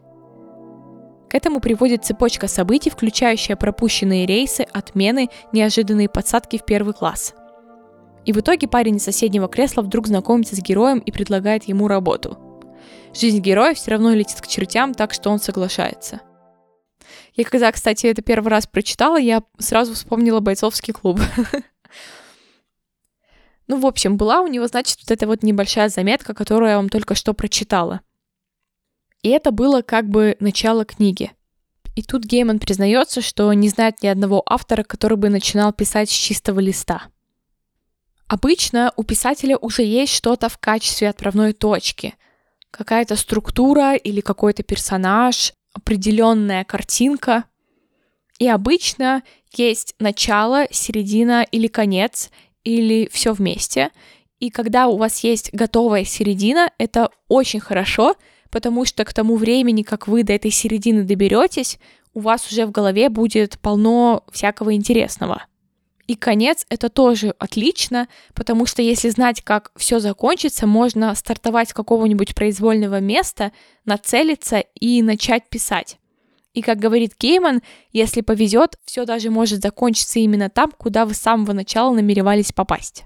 К 1.33 1.35
этому 1.35 1.61
приводит 1.61 2.05
цепочка 2.05 2.47
событий, 2.47 2.91
включающая 2.91 3.57
пропущенные 3.57 4.27
рейсы, 4.27 4.67
отмены, 4.71 5.31
неожиданные 5.51 6.11
подсадки 6.11 6.59
в 6.59 6.67
первый 6.67 6.93
класс. 6.93 7.33
И 8.27 8.35
в 8.35 8.41
итоге 8.41 8.69
парень 8.69 8.97
из 8.97 9.05
соседнего 9.05 9.49
кресла 9.49 9.81
вдруг 9.81 10.09
знакомится 10.09 10.55
с 10.55 10.59
героем 10.59 10.99
и 10.99 11.11
предлагает 11.11 11.65
ему 11.65 11.89
работу. 11.89 12.37
Жизнь 13.19 13.39
героя 13.39 13.73
все 13.73 13.93
равно 13.93 14.13
летит 14.13 14.43
к 14.43 14.47
чертям, 14.47 14.93
так 14.93 15.15
что 15.15 15.31
он 15.31 15.39
соглашается. 15.39 16.21
Я 17.35 17.45
когда, 17.45 17.73
кстати, 17.73 18.09
это 18.09 18.21
первый 18.21 18.49
раз 18.49 18.67
прочитала, 18.67 19.19
я 19.19 19.43
сразу 19.59 19.95
вспомнила 19.95 20.41
бойцовский 20.41 20.93
клуб. 20.93 21.19
Ну, 23.69 23.79
в 23.79 23.87
общем, 23.87 24.19
была 24.19 24.43
у 24.43 24.49
него, 24.49 24.67
значит, 24.67 24.99
вот 25.01 25.11
эта 25.11 25.27
вот 25.27 25.43
небольшая 25.43 25.89
заметка, 25.89 26.35
которую 26.35 26.69
я 26.69 26.77
вам 26.77 26.91
только 26.91 27.15
что 27.15 27.33
прочитала. 27.33 28.03
И 29.23 29.29
это 29.29 29.51
было 29.51 29.83
как 29.83 30.09
бы 30.09 30.37
начало 30.41 30.85
книги. 30.85 31.33
И 31.95 32.03
тут 32.03 32.25
Гейман 32.25 32.59
признается, 32.59 33.21
что 33.21 33.53
не 33.53 33.69
знает 33.69 34.03
ни 34.03 34.07
одного 34.09 34.43
автора, 34.47 34.83
который 34.83 35.17
бы 35.17 35.29
начинал 35.29 35.73
писать 35.73 36.11
с 36.11 36.15
чистого 36.15 36.61
листа. 36.61 37.05
Обычно 38.29 38.93
у 38.97 39.05
писателя 39.05 39.59
уже 39.59 39.83
есть 39.83 40.15
что-то 40.15 40.49
в 40.49 40.57
качестве 40.57 41.11
отправной 41.11 41.53
точки, 41.53 42.15
какая-то 42.71 43.17
структура 43.17 43.95
или 43.95 44.23
какой-то 44.23 44.63
персонаж, 44.63 45.53
определенная 45.75 46.65
картинка. 46.65 47.45
И 48.39 48.49
обычно 48.49 49.23
есть 49.55 49.95
начало, 49.99 50.67
середина 50.71 51.47
или 51.51 51.67
конец, 51.67 52.31
или 52.65 53.09
все 53.13 53.35
вместе. 53.35 53.91
И 54.41 54.49
когда 54.49 54.89
у 54.89 54.97
вас 54.97 55.21
есть 55.21 55.53
готовая 55.53 56.05
середина, 56.05 56.73
это 56.79 57.11
очень 57.29 57.61
хорошо, 57.61 58.17
потому 58.53 58.85
что 58.85 59.05
к 59.05 59.13
тому 59.13 59.37
времени, 59.37 59.83
как 59.83 60.07
вы 60.07 60.23
до 60.23 60.35
этой 60.35 60.53
середины 60.53 61.03
доберетесь, 61.03 61.79
у 62.15 62.21
вас 62.21 62.53
уже 62.53 62.67
в 62.67 62.71
голове 62.71 63.09
будет 63.09 63.59
полно 63.59 64.23
всякого 64.31 64.75
интересного. 64.75 65.47
И 66.07 66.15
конец 66.15 66.67
это 66.69 66.91
тоже 66.91 67.35
отлично, 67.39 68.09
потому 68.35 68.67
что 68.67 68.83
если 68.83 69.09
знать, 69.09 69.41
как 69.41 69.73
все 69.77 69.99
закончится, 69.99 70.67
можно 70.67 71.15
стартовать 71.15 71.71
с 71.71 71.75
какого-нибудь 71.75 72.35
произвольного 72.35 73.01
места, 73.01 73.53
нацелиться 73.87 74.59
и 74.59 75.01
начать 75.01 75.49
писать. 75.49 75.97
И 76.53 76.61
как 76.61 76.79
говорит 76.79 77.15
Кейман, 77.15 77.63
если 77.93 78.21
повезет, 78.21 78.79
все 78.85 79.07
даже 79.07 79.31
может 79.31 79.63
закончиться 79.63 80.19
именно 80.19 80.51
там, 80.51 80.71
куда 80.73 81.07
вы 81.07 81.15
с 81.15 81.19
самого 81.19 81.55
начала 81.55 81.95
намеревались 81.95 82.53
попасть. 82.53 83.05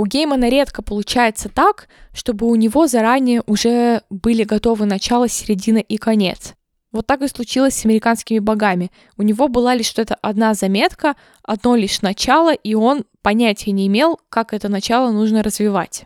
У 0.00 0.06
Геймана 0.06 0.48
редко 0.48 0.80
получается 0.80 1.48
так, 1.48 1.88
чтобы 2.14 2.46
у 2.46 2.54
него 2.54 2.86
заранее 2.86 3.42
уже 3.46 4.02
были 4.10 4.44
готовы 4.44 4.86
начало, 4.86 5.28
середина 5.28 5.78
и 5.78 5.96
конец. 5.96 6.54
Вот 6.92 7.06
так 7.06 7.20
и 7.20 7.28
случилось 7.28 7.74
с 7.74 7.84
американскими 7.84 8.38
богами. 8.38 8.92
У 9.16 9.22
него 9.22 9.48
была 9.48 9.74
лишь 9.74 9.86
что-то 9.86 10.14
одна 10.22 10.54
заметка, 10.54 11.16
одно 11.42 11.74
лишь 11.74 12.00
начало, 12.00 12.54
и 12.54 12.74
он 12.74 13.06
понятия 13.22 13.72
не 13.72 13.88
имел, 13.88 14.20
как 14.28 14.54
это 14.54 14.68
начало 14.68 15.10
нужно 15.10 15.42
развивать. 15.42 16.04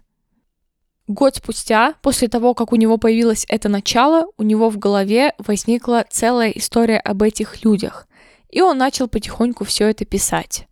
Год 1.06 1.36
спустя, 1.36 1.94
после 2.00 2.28
того, 2.28 2.54
как 2.54 2.72
у 2.72 2.76
него 2.76 2.96
появилось 2.96 3.44
это 3.48 3.68
начало, 3.68 4.26
у 4.38 4.42
него 4.42 4.70
в 4.70 4.78
голове 4.78 5.34
возникла 5.36 6.06
целая 6.08 6.50
история 6.50 6.98
об 6.98 7.22
этих 7.22 7.62
людях, 7.62 8.08
и 8.48 8.62
он 8.62 8.78
начал 8.78 9.06
потихоньку 9.06 9.64
все 9.64 9.88
это 9.88 10.06
писать. 10.06 10.66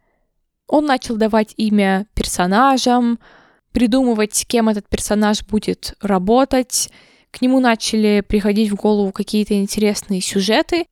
Он 0.71 0.87
начал 0.87 1.17
давать 1.17 1.53
имя 1.57 2.07
персонажам, 2.15 3.19
придумывать, 3.73 4.47
кем 4.47 4.69
этот 4.69 4.89
персонаж 4.89 5.45
будет 5.45 5.95
работать, 6.01 6.91
к 7.33 7.43
нему 7.43 7.59
начали 7.59 8.23
приходить 8.27 8.71
в 8.71 8.77
голову 8.77 9.11
какие-то 9.11 9.55
интересные 9.55 10.21
сюжеты. 10.21 10.87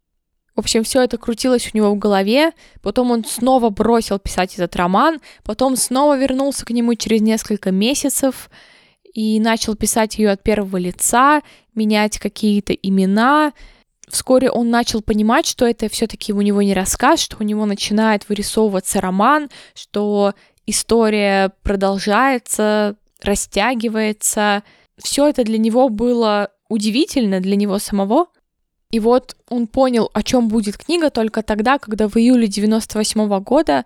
В 0.57 0.59
общем, 0.59 0.83
все 0.83 1.03
это 1.03 1.17
крутилось 1.17 1.71
у 1.73 1.77
него 1.77 1.93
в 1.93 1.99
голове. 1.99 2.51
Потом 2.83 3.13
он 3.13 3.25
снова 3.25 3.71
бросил 3.71 4.19
писать 4.19 4.55
этот 4.55 4.75
роман, 4.75 5.21
потом 5.45 5.77
снова 5.77 6.19
вернулся 6.19 6.67
к 6.67 6.71
нему 6.71 6.97
через 6.97 7.21
несколько 7.21 7.71
месяцев 7.71 8.51
и 9.15 9.39
начал 9.39 9.77
писать 9.77 10.19
ее 10.19 10.31
от 10.31 10.43
первого 10.43 10.77
лица, 10.77 11.43
менять 11.77 12.19
какие-то 12.19 12.73
имена. 12.73 13.53
Вскоре 14.11 14.51
он 14.51 14.71
начал 14.71 15.03
понимать, 15.03 15.47
что 15.47 15.67
это 15.67 15.89
все-таки 15.89 16.33
у 16.33 16.41
него 16.41 16.63
не 16.63 16.75
рассказ, 16.75 17.21
что 17.21 17.37
у 17.41 17.43
него 17.43 17.67
начинает 17.67 18.29
вырисовываться 18.29 19.01
роман, 19.01 19.51
что 19.75 20.35
история 20.67 21.53
продолжается, 21.63 22.97
растягивается, 23.23 24.63
все 24.97 25.29
это 25.29 25.45
для 25.45 25.59
него 25.59 25.89
было 25.89 26.51
удивительно, 26.69 27.41
для 27.41 27.57
него 27.57 27.79
самого. 27.79 28.27
И 28.91 29.01
вот 29.01 29.37
он 29.49 29.67
понял, 29.67 30.11
о 30.15 30.23
чем 30.23 30.49
будет 30.49 30.79
книга 30.79 31.11
только 31.11 31.43
тогда, 31.43 31.79
когда 31.79 32.09
в 32.09 32.17
июле 32.17 32.47
98 32.47 33.21
-го 33.21 33.41
года 33.41 33.85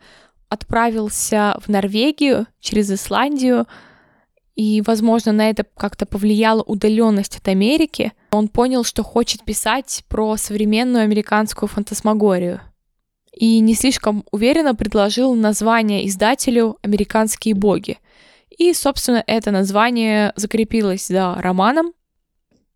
отправился 0.48 1.56
в 1.64 1.68
Норвегию 1.68 2.46
через 2.60 2.90
Исландию, 2.90 3.66
и, 4.54 4.82
возможно, 4.82 5.32
на 5.32 5.48
это 5.48 5.64
как-то 5.76 6.06
повлияла 6.06 6.62
удаленность 6.62 7.36
от 7.38 7.48
Америки. 7.48 8.12
Он 8.30 8.48
понял, 8.48 8.84
что 8.84 9.02
хочет 9.02 9.44
писать 9.44 10.04
про 10.08 10.36
современную 10.36 11.04
американскую 11.04 11.68
фантасмагорию. 11.68 12.60
И 13.32 13.60
не 13.60 13.74
слишком 13.74 14.24
уверенно 14.30 14.74
предложил 14.74 15.34
название 15.34 16.06
издателю 16.06 16.76
«Американские 16.82 17.54
боги», 17.54 17.98
и, 18.58 18.74
собственно, 18.74 19.24
это 19.26 19.50
название 19.50 20.32
закрепилось 20.36 21.06
за 21.06 21.34
романом. 21.36 21.92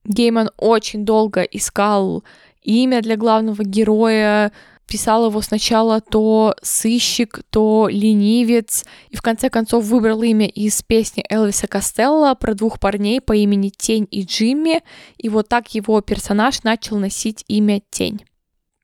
Гейман 0.05 0.51
очень 0.57 1.05
долго 1.05 1.43
искал 1.43 2.25
имя 2.63 3.03
для 3.03 3.17
главного 3.17 3.63
героя, 3.63 4.53
писал 4.87 5.27
его 5.27 5.41
сначала 5.43 6.01
то 6.01 6.55
сыщик, 6.63 7.41
то 7.51 7.89
ленивец, 7.91 8.85
и 9.11 9.17
в 9.17 9.23
конце 9.23 9.51
концов 9.51 9.85
выбрал 9.85 10.23
имя 10.23 10.47
из 10.47 10.83
песни 10.83 11.25
Элвиса 11.29 11.67
Костелла 11.67 12.35
про 12.35 12.55
двух 12.55 12.79
парней 12.79 13.21
по 13.21 13.33
имени 13.33 13.71
Тень 13.77 14.07
и 14.11 14.23
Джимми, 14.23 14.83
и 15.19 15.29
вот 15.29 15.49
так 15.49 15.75
его 15.75 16.01
персонаж 16.01 16.63
начал 16.63 16.99
носить 16.99 17.45
имя 17.49 17.83
Тень. 17.91 18.25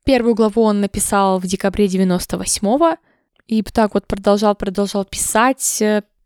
Первую 0.05 0.35
главу 0.35 0.63
он 0.63 0.81
написал 0.81 1.39
в 1.39 1.45
декабре 1.45 1.85
98-го, 1.85 2.97
и 3.47 3.63
так 3.63 3.93
вот 3.93 4.05
продолжал, 4.05 4.55
продолжал 4.55 5.05
писать, 5.05 5.81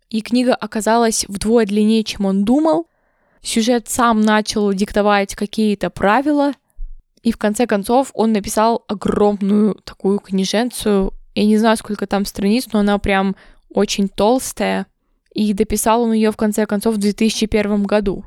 и 0.10 0.22
книга 0.22 0.56
оказалась 0.56 1.26
вдвое 1.28 1.66
длиннее, 1.66 2.04
чем 2.04 2.26
он 2.26 2.44
думал. 2.44 2.88
Сюжет 3.42 3.88
сам 3.88 4.22
начал 4.22 4.74
диктовать 4.74 5.36
какие-то 5.36 5.90
правила, 5.90 6.54
и 7.28 7.32
в 7.34 7.38
конце 7.38 7.68
концов 7.68 8.12
он 8.14 8.32
написал 8.32 8.86
огромную 8.88 9.76
такую 9.84 10.20
книженцию. 10.20 11.12
Я 11.36 11.46
не 11.46 11.58
знаю, 11.58 11.76
сколько 11.76 12.08
там 12.08 12.24
страниц, 12.24 12.70
но 12.72 12.80
она 12.80 12.98
прям 13.00 13.36
очень 13.70 14.08
толстая. 14.08 14.88
И 15.34 15.52
дописал 15.52 16.04
он 16.04 16.14
ее 16.14 16.32
в 16.32 16.38
конце 16.38 16.66
концов 16.66 16.96
в 16.96 17.00
2001 17.00 17.84
году. 17.84 18.24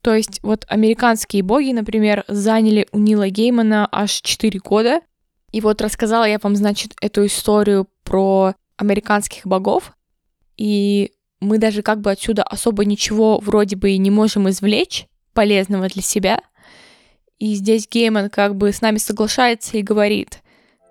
То 0.00 0.16
есть 0.16 0.40
вот 0.42 0.64
американские 0.66 1.44
боги, 1.44 1.70
например, 1.70 2.24
заняли 2.26 2.88
у 2.90 2.98
Нила 2.98 3.28
Геймана 3.28 3.88
аж 3.92 4.10
4 4.10 4.58
года. 4.58 5.00
И 5.52 5.60
вот 5.60 5.80
рассказала 5.80 6.24
я 6.24 6.40
вам, 6.42 6.56
значит, 6.56 6.96
эту 7.00 7.26
историю 7.26 7.86
про 8.02 8.56
американских 8.76 9.46
богов. 9.46 9.92
И 10.56 11.12
мы 11.38 11.58
даже 11.58 11.82
как 11.82 12.00
бы 12.00 12.10
отсюда 12.10 12.42
особо 12.42 12.84
ничего 12.84 13.38
вроде 13.38 13.76
бы 13.76 13.92
и 13.92 13.98
не 13.98 14.10
можем 14.10 14.48
извлечь 14.48 15.06
полезного 15.34 15.86
для 15.86 16.02
себя. 16.02 16.40
И 17.40 17.54
здесь 17.54 17.88
Гейман 17.90 18.28
как 18.28 18.54
бы 18.54 18.70
с 18.70 18.82
нами 18.82 18.98
соглашается 18.98 19.78
и 19.78 19.82
говорит, 19.82 20.42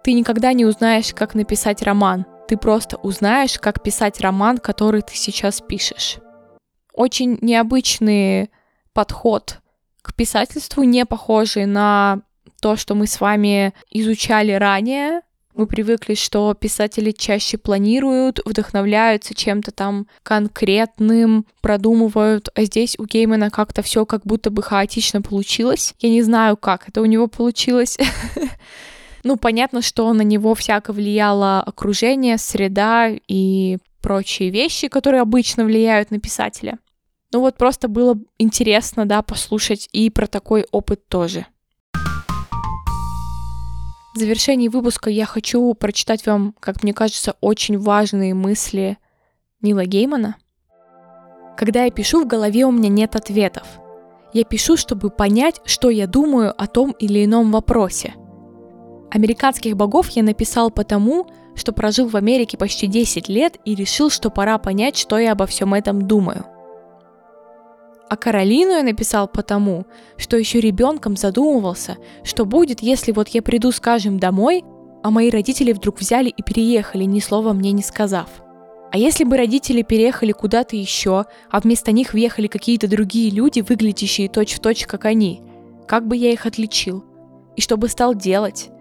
ты 0.03 0.13
никогда 0.13 0.51
не 0.51 0.65
узнаешь, 0.65 1.13
как 1.13 1.35
написать 1.35 1.83
роман, 1.83 2.25
ты 2.47 2.57
просто 2.57 2.97
узнаешь, 2.97 3.59
как 3.59 3.83
писать 3.83 4.19
роман, 4.19 4.57
который 4.57 5.03
ты 5.03 5.15
сейчас 5.15 5.61
пишешь. 5.61 6.17
Очень 6.91 7.37
необычный 7.41 8.49
подход 8.93 9.59
к 10.01 10.15
писательству, 10.15 10.81
не 10.83 11.05
похожий 11.05 11.67
на 11.67 12.21
то, 12.59 12.75
что 12.75 12.95
мы 12.95 13.05
с 13.05 13.21
вами 13.21 13.75
изучали 13.91 14.51
ранее, 14.53 15.21
Мы 15.59 15.67
привыкли, 15.67 16.13
что 16.13 16.53
писатели 16.53 17.11
чаще 17.11 17.57
планируют, 17.57 18.39
вдохновляются 18.45 19.35
чем-то 19.35 19.71
там 19.71 20.07
конкретным, 20.23 21.45
продумывают, 21.59 22.47
а 22.55 22.63
здесь 22.63 22.95
у 22.97 23.03
Геймана 23.03 23.49
как-то 23.49 23.81
все 23.81 24.05
как 24.05 24.21
будто 24.25 24.51
бы 24.51 24.63
хаотично 24.63 25.21
получилось. 25.21 25.95
Я 25.99 26.11
не 26.11 26.21
знаю, 26.21 26.55
как 26.55 26.87
это 26.87 27.01
у 27.01 27.05
него 27.05 27.27
получилось. 27.27 27.97
Ну, 29.25 29.35
понятно, 29.35 29.81
что 29.81 30.13
на 30.13 30.21
него 30.21 30.55
всяко 30.55 30.93
влияло 30.93 31.61
окружение, 31.61 32.37
среда 32.37 33.09
и 33.27 33.77
прочие 34.01 34.49
вещи, 34.49 34.87
которые 34.87 35.21
обычно 35.21 35.65
влияют 35.65 36.09
на 36.09 36.21
писателя. 36.21 36.79
Ну 37.33 37.41
вот 37.41 37.57
просто 37.57 37.89
было 37.89 38.17
интересно, 38.37 39.05
да, 39.05 39.21
послушать 39.21 39.89
и 39.91 40.09
про 40.09 40.25
такой 40.25 40.65
опыт 40.71 41.05
тоже. 41.09 41.47
В 44.15 44.17
завершении 44.17 44.67
выпуска 44.67 45.09
я 45.09 45.25
хочу 45.25 45.73
прочитать 45.75 46.25
вам, 46.25 46.55
как 46.59 46.81
мне 46.83 46.93
кажется, 46.93 47.35
очень 47.41 47.77
важные 47.77 48.33
мысли 48.33 48.97
Нила 49.61 49.85
Геймана. 49.85 50.37
Когда 51.55 51.83
я 51.83 51.91
пишу, 51.91 52.23
в 52.23 52.27
голове 52.27 52.65
у 52.65 52.71
меня 52.71 52.89
нет 52.89 53.15
ответов. 53.15 53.67
Я 54.33 54.43
пишу, 54.43 54.77
чтобы 54.77 55.09
понять, 55.09 55.61
что 55.65 55.89
я 55.89 56.07
думаю 56.07 56.53
о 56.59 56.67
том 56.67 56.91
или 56.91 57.25
ином 57.25 57.51
вопросе. 57.51 58.15
Американских 59.11 59.75
богов 59.75 60.09
я 60.09 60.23
написал 60.23 60.71
потому, 60.71 61.27
что 61.55 61.71
прожил 61.71 62.07
в 62.07 62.15
Америке 62.15 62.57
почти 62.57 62.87
10 62.87 63.27
лет 63.29 63.57
и 63.65 63.75
решил, 63.75 64.09
что 64.09 64.29
пора 64.29 64.57
понять, 64.57 64.97
что 64.97 65.17
я 65.19 65.33
обо 65.33 65.45
всем 65.45 65.73
этом 65.73 66.07
думаю– 66.07 66.45
а 68.09 68.17
Каролину 68.17 68.71
я 68.71 68.83
написал 68.83 69.27
потому, 69.27 69.85
что 70.17 70.35
еще 70.35 70.59
ребенком 70.59 71.15
задумывался, 71.15 71.97
что 72.23 72.45
будет, 72.45 72.81
если 72.81 73.11
вот 73.11 73.29
я 73.29 73.43
приду, 73.43 73.71
скажем, 73.71 74.19
домой, 74.19 74.63
а 75.03 75.11
мои 75.11 75.29
родители 75.29 75.71
вдруг 75.71 75.99
взяли 75.99 76.29
и 76.29 76.41
переехали, 76.41 77.03
ни 77.03 77.19
слова 77.19 77.53
мне 77.53 77.71
не 77.71 77.83
сказав. 77.83 78.27
А 78.91 78.97
если 78.97 79.23
бы 79.23 79.37
родители 79.37 79.83
переехали 79.83 80.31
куда-то 80.31 80.75
еще, 80.75 81.25
а 81.51 81.59
вместо 81.59 81.91
них 81.91 82.13
въехали 82.13 82.47
какие-то 82.47 82.87
другие 82.87 83.29
люди, 83.29 83.59
выглядящие 83.59 84.27
точь-в-точь, 84.27 84.87
как 84.87 85.05
они, 85.05 85.43
как 85.87 86.07
бы 86.07 86.17
я 86.17 86.31
их 86.31 86.47
отличил? 86.47 87.05
И 87.55 87.61
что 87.61 87.77
бы 87.77 87.87
стал 87.87 88.15
делать? 88.15 88.71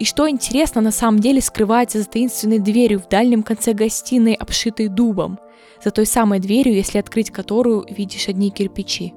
И 0.00 0.04
что 0.04 0.28
интересно 0.28 0.80
на 0.80 0.90
самом 0.90 1.20
деле 1.20 1.40
скрывается 1.40 2.00
за 2.00 2.06
таинственной 2.06 2.58
дверью 2.58 2.98
в 2.98 3.08
дальнем 3.08 3.44
конце 3.44 3.72
гостиной, 3.72 4.34
обшитой 4.34 4.88
дубом– 4.88 5.38
за 5.82 5.90
той 5.90 6.06
самой 6.06 6.38
дверью, 6.38 6.74
если 6.74 6.98
открыть 6.98 7.30
которую 7.30 7.86
видишь 7.88 8.28
одни 8.28 8.50
кирпичи. 8.50 9.14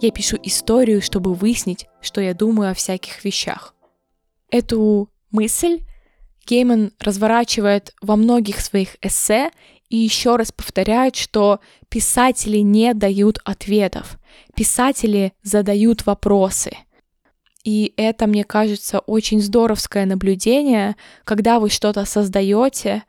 Я 0.00 0.10
пишу 0.10 0.36
историю, 0.42 1.00
чтобы 1.00 1.34
выяснить, 1.34 1.86
что 2.00 2.20
я 2.20 2.34
думаю 2.34 2.70
о 2.70 2.74
всяких 2.74 3.24
вещах. 3.24 3.74
Эту 4.50 5.08
мысль 5.30 5.80
Гейман 6.46 6.92
разворачивает 7.00 7.94
во 8.02 8.16
многих 8.16 8.60
своих 8.60 8.96
эссе 9.00 9.50
и 9.88 9.96
еще 9.96 10.36
раз 10.36 10.52
повторяет, 10.52 11.16
что 11.16 11.60
писатели 11.88 12.58
не 12.58 12.92
дают 12.94 13.38
ответов, 13.44 14.18
писатели 14.54 15.32
задают 15.42 16.04
вопросы. 16.06 16.76
И 17.64 17.94
это, 17.96 18.26
мне 18.26 18.44
кажется, 18.44 18.98
очень 18.98 19.40
здоровское 19.40 20.04
наблюдение, 20.04 20.96
когда 21.24 21.60
вы 21.60 21.70
что-то 21.70 22.04
создаете, 22.04 23.04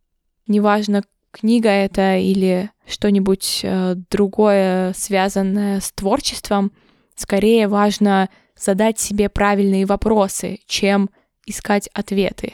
неважно, 0.48 1.04
книга 1.36 1.70
это 1.70 2.18
или 2.18 2.72
что-нибудь 2.88 3.62
э, 3.64 3.96
другое, 4.10 4.94
связанное 4.94 5.82
с 5.82 5.92
творчеством, 5.92 6.72
скорее 7.16 7.68
важно 7.68 8.30
задать 8.58 9.00
себе 9.00 9.28
правильные 9.28 9.86
вопросы, 9.86 10.60
чем 10.66 11.10
искать 11.46 11.90
ответы. 11.94 12.54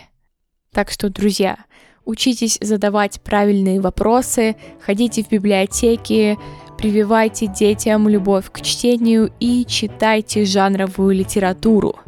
Так 0.74 0.90
что, 0.90 1.10
друзья, 1.10 1.58
учитесь 2.06 2.58
задавать 2.60 3.22
правильные 3.22 3.80
вопросы, 3.80 4.56
ходите 4.82 5.24
в 5.24 5.30
библиотеки, 5.30 6.38
прививайте 6.78 7.48
детям 7.48 8.10
любовь 8.10 8.50
к 8.52 8.62
чтению 8.62 9.32
и 9.40 9.66
читайте 9.66 10.46
жанровую 10.46 11.14
литературу. 11.16 12.00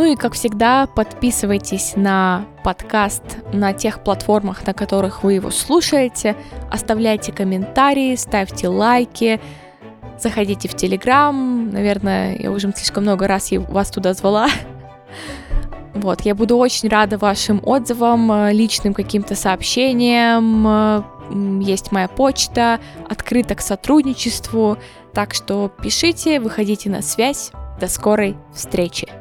Ну 0.00 0.06
и, 0.06 0.16
как 0.16 0.32
всегда, 0.32 0.86
подписывайтесь 0.86 1.92
на 1.94 2.46
подкаст 2.64 3.22
на 3.52 3.74
тех 3.74 4.02
платформах, 4.02 4.66
на 4.66 4.72
которых 4.72 5.22
вы 5.22 5.34
его 5.34 5.50
слушаете, 5.50 6.36
оставляйте 6.70 7.32
комментарии, 7.32 8.16
ставьте 8.16 8.68
лайки, 8.68 9.42
заходите 10.18 10.68
в 10.68 10.74
Телеграм, 10.74 11.68
наверное, 11.68 12.34
я 12.38 12.50
уже 12.50 12.72
слишком 12.74 13.02
много 13.02 13.26
раз 13.26 13.50
вас 13.52 13.90
туда 13.90 14.14
звала. 14.14 14.48
Вот, 15.92 16.22
я 16.22 16.34
буду 16.34 16.56
очень 16.56 16.88
рада 16.88 17.18
вашим 17.18 17.60
отзывам, 17.62 18.48
личным 18.52 18.94
каким-то 18.94 19.34
сообщениям. 19.34 21.04
Есть 21.60 21.92
моя 21.92 22.08
почта, 22.08 22.80
открыта 23.06 23.54
к 23.54 23.60
сотрудничеству. 23.60 24.78
Так 25.12 25.34
что 25.34 25.70
пишите, 25.82 26.40
выходите 26.40 26.88
на 26.88 27.02
связь. 27.02 27.50
До 27.78 27.86
скорой 27.86 28.36
встречи! 28.54 29.19